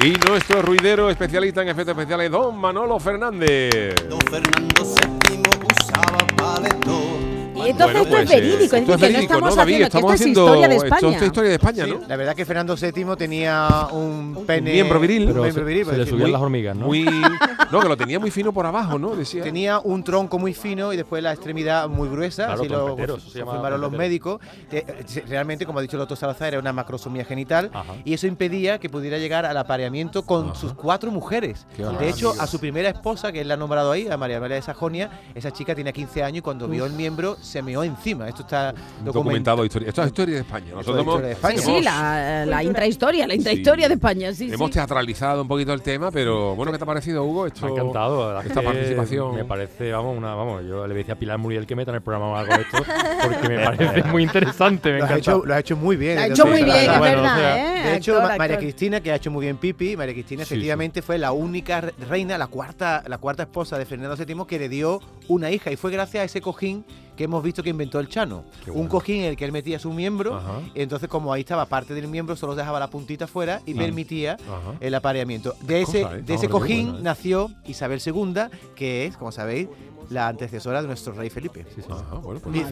Y 0.04 0.12
nuestro 0.28 0.62
ruidero 0.62 1.10
especialista 1.10 1.62
en 1.62 1.70
efectos 1.70 1.96
especiales, 1.98 2.32
don 2.32 2.58
Manolo 2.58 3.00
Fernández. 3.00 3.96
Cuando 4.08 4.20
Fernando 4.32 4.84
VII 4.84 5.44
usaba 5.76 6.17
paleto. 6.36 7.20
Y 7.65 7.69
entonces 7.71 7.93
Bueno, 7.93 8.00
esto 8.02 8.10
pues, 8.12 8.24
es 8.24 8.30
verídico, 8.30 8.62
eh, 8.62 8.65
es 8.65 8.74
esto 8.89 8.97
que 8.97 9.13
no 9.13 9.19
estamos 9.19 9.58
haciendo, 9.58 9.86
Estamos 9.88 10.13
esto 10.13 10.24
es 10.24 10.28
historia 10.30 10.67
de 10.67 10.76
esto 10.76 10.86
España. 10.95 11.17
es 11.17 11.24
historia 11.24 11.50
de 11.50 11.56
España, 11.56 11.86
Sí, 11.86 11.91
¿no? 11.91 12.02
la 12.08 12.15
verdad 12.15 12.36
que 12.36 12.45
Fernando 12.45 12.76
VII 12.76 13.15
tenía 13.17 13.88
un 13.91 14.43
pene. 14.45 14.71
miembro 14.74 15.00
viril. 15.00 15.21
un 15.24 15.28
Pero 15.30 15.41
miembro 15.43 15.63
se, 15.63 15.67
viril, 15.67 15.86
se 15.86 15.97
le 15.97 16.06
subían 16.06 16.21
muy- 16.21 16.32
las 16.32 16.41
hormigas, 16.41 16.76
¿no? 16.76 16.86
Muy, 16.88 17.04
no, 17.71 17.80
que 17.80 17.88
lo 17.88 17.97
tenía 17.97 18.19
muy 18.19 18.32
fino 18.32 18.52
por 18.54 18.65
abajo, 18.65 18.97
¿no? 19.00 19.15
Decía. 19.15 19.43
Tenía 19.43 19.80
un 19.80 20.04
tronco 20.04 20.39
muy 20.39 20.54
fino 20.54 20.93
y 20.93 20.97
después 20.97 21.21
la 21.24 21.32
extremidad 21.34 21.88
muy 21.89 22.10
gruesa, 22.10 22.45
Claro, 22.47 22.62
así 22.62 22.69
lo 22.69 22.95
confirmaron 22.95 23.82
los 23.82 23.91
médicos. 23.91 24.39
Que, 24.69 24.80
eh, 24.80 25.24
realmente, 25.28 25.65
como 25.65 25.80
ha 25.80 25.82
dicho 25.82 25.97
el 25.97 26.00
doctor 26.00 26.17
Salazar, 26.17 26.50
era 26.50 26.60
una 26.60 26.74
macrosomía 26.74 27.26
genital 27.26 27.69
Ajá. 27.74 27.93
y 28.06 28.13
eso 28.13 28.28
impedía 28.28 28.80
que 28.80 28.89
pudiera 28.89 29.17
llegar 29.17 29.45
al 29.45 29.58
apareamiento 29.58 30.24
con 30.24 30.56
sus 30.56 30.74
cuatro 30.74 31.12
mujeres. 31.12 31.65
Qué 31.76 31.84
de 31.84 32.10
hecho, 32.10 32.34
a 32.39 32.47
su 32.47 32.60
primera 32.60 32.89
esposa, 32.89 33.32
que 33.32 33.41
él 33.41 33.47
la 33.47 33.56
ha 33.56 33.58
nombrado 33.58 33.91
ahí, 33.91 34.08
a 34.08 34.17
María 34.17 34.39
María 34.39 34.56
de 34.56 34.62
Sajonia, 34.62 35.10
esa 35.36 35.52
chica 35.52 35.76
tenía 35.76 35.91
15 35.91 36.24
años 36.24 36.38
y 36.39 36.41
cuando 36.41 36.67
vio 36.67 36.86
el 36.86 36.93
miembro 36.93 37.38
se 37.52 37.62
meó 37.62 37.84
encima. 37.84 38.28
Esto 38.30 38.42
está 38.44 38.74
documentado 39.04 39.64
historia. 39.66 39.90
Esto 39.90 40.02
es 40.02 40.08
historia 40.08 40.36
de 40.36 40.42
España. 40.42 40.66
Esto 40.68 40.76
Nosotros 40.78 40.98
es 40.98 41.06
historia 41.08 41.28
de 41.28 41.34
España. 41.34 41.58
Sí, 41.58 41.64
sí, 41.78 41.82
la, 41.84 42.46
la 42.46 42.64
intrahistoria, 42.64 43.28
la 43.28 43.36
intrahistoria 43.36 43.86
Sí. 43.86 43.90
de 43.90 43.94
España, 43.96 44.34
sí, 44.34 44.52
Hemos 44.54 44.68
sí. 44.70 44.74
teatralizado 44.74 45.42
un 45.42 45.48
poquito 45.48 45.74
el 45.74 45.82
tema, 45.82 46.12
pero 46.12 46.56
bueno, 46.56 46.72
¿qué 46.72 46.78
te 46.78 46.84
ha 46.84 46.88
parecido, 46.88 47.24
Hugo? 47.24 47.48
Esto, 47.48 47.66
Me 47.66 47.72
ha 47.72 47.76
encantado, 47.76 48.34
la 48.34 48.42
esta 48.42 48.60
que 48.62 48.66
participación. 48.66 49.36
Me 49.36 49.46
parece, 49.46 49.92
vamos, 49.92 50.18
una, 50.18 50.34
vamos, 50.36 50.64
yo 50.66 50.88
le 50.88 50.94
decía 50.96 51.14
a 51.16 51.18
Pilar 51.18 51.38
Muriel 51.38 51.66
que 51.66 51.76
meta 51.76 51.92
en 51.92 51.96
el 51.96 52.02
programa 52.02 52.30
o 52.32 52.36
algo 52.36 52.54
de 52.56 52.62
esto, 52.62 52.78
porque 53.24 53.50
me 53.50 53.64
parece 53.64 54.04
muy 54.12 54.24
interesante, 54.24 54.92
me 54.94 55.00
Lo 55.00 55.06
has, 55.06 55.12
encanta. 55.12 55.32
hecho, 55.32 55.46
lo 55.46 55.54
has 55.54 55.60
hecho 55.60 55.76
muy 55.78 55.96
bien. 55.96 56.16
Lo 56.16 56.22
ha 56.22 56.28
hecho 56.28 56.46
muy 56.46 56.64
bien, 56.64 56.92
es 56.92 57.00
verdad, 57.00 57.58
¿eh? 57.58 57.82
De 57.84 57.96
hecho, 57.98 58.16
Actor, 58.18 58.38
María 58.38 58.56
actor. 58.56 58.60
Cristina, 58.60 59.02
que 59.02 59.12
ha 59.12 59.16
hecho 59.16 59.32
muy 59.32 59.46
bien 59.46 59.58
Pipi, 59.58 59.98
María 59.98 60.14
Cristina 60.14 60.46
Sí, 60.46 60.54
efectivamente 60.54 61.02
fue 61.02 61.18
la 61.18 61.32
única 61.32 61.82
re- 61.82 61.94
reina, 62.10 62.38
la 62.38 62.48
cuarta, 62.48 63.04
la 63.08 63.18
cuarta 63.18 63.44
esposa 63.44 63.78
de 63.78 63.86
Fernando 63.86 64.16
VII 64.16 64.46
que 64.48 64.60
le 64.60 64.70
dio 64.70 65.00
una 65.28 65.50
hija 65.52 65.72
y 65.72 65.76
fue 65.76 65.92
gracias 65.92 66.22
a 66.22 66.26
ese 66.26 66.42
cojín 66.42 66.86
que 67.21 67.25
hemos 67.25 67.43
visto 67.43 67.62
que 67.62 67.69
inventó 67.69 67.99
el 67.99 68.07
Chano. 68.10 68.45
Un 68.73 68.88
cojín 68.88 69.17
en 69.17 69.25
el 69.25 69.38
que 69.38 69.45
él 69.45 69.51
metía 69.51 69.77
su 69.77 69.93
miembro, 69.93 70.38
Ajá. 70.38 70.62
y 70.73 70.81
entonces 70.81 71.07
como 71.07 71.31
ahí 71.31 71.41
estaba 71.41 71.67
parte 71.67 71.93
del 71.93 72.07
miembro, 72.07 72.36
solo 72.36 72.55
dejaba 72.55 72.79
la 72.79 72.89
puntita 72.89 73.27
fuera 73.27 73.62
y 73.67 73.75
permitía 73.75 74.34
Ajá. 74.34 74.73
el 74.79 74.95
apareamiento. 74.95 75.53
De 75.62 75.84
cosa, 75.84 75.99
ese, 75.99 76.17
¿eh? 76.17 76.21
de 76.23 76.34
ese 76.34 76.49
cojín 76.49 76.86
bueno, 76.86 76.97
¿eh? 76.97 77.03
nació 77.03 77.51
Isabel 77.67 78.01
II, 78.03 78.34
que 78.75 79.05
es, 79.05 79.17
como 79.17 79.31
sabéis, 79.31 79.67
la 80.10 80.29
antecesora 80.29 80.81
de 80.81 80.88
nuestro 80.88 81.13
rey 81.13 81.29
Felipe. 81.29 81.63
Ajá, 81.89 82.15
bueno, 82.15 82.39
pues 82.41 82.65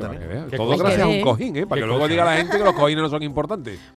también. 0.00 0.22
que 0.22 0.26
veas. 0.26 0.46
Qué 0.50 0.56
Todo 0.56 0.76
gracias 0.78 1.02
a 1.02 1.06
un 1.06 1.20
cojín, 1.20 1.56
¿eh? 1.56 1.66
Para 1.66 1.82
que 1.82 1.86
luego 1.86 2.08
diga 2.08 2.24
la 2.24 2.36
gente 2.36 2.56
que 2.56 2.64
los 2.64 2.74
cojines 2.74 3.02
no 3.02 3.10
son 3.10 3.22
importantes. 3.22 3.78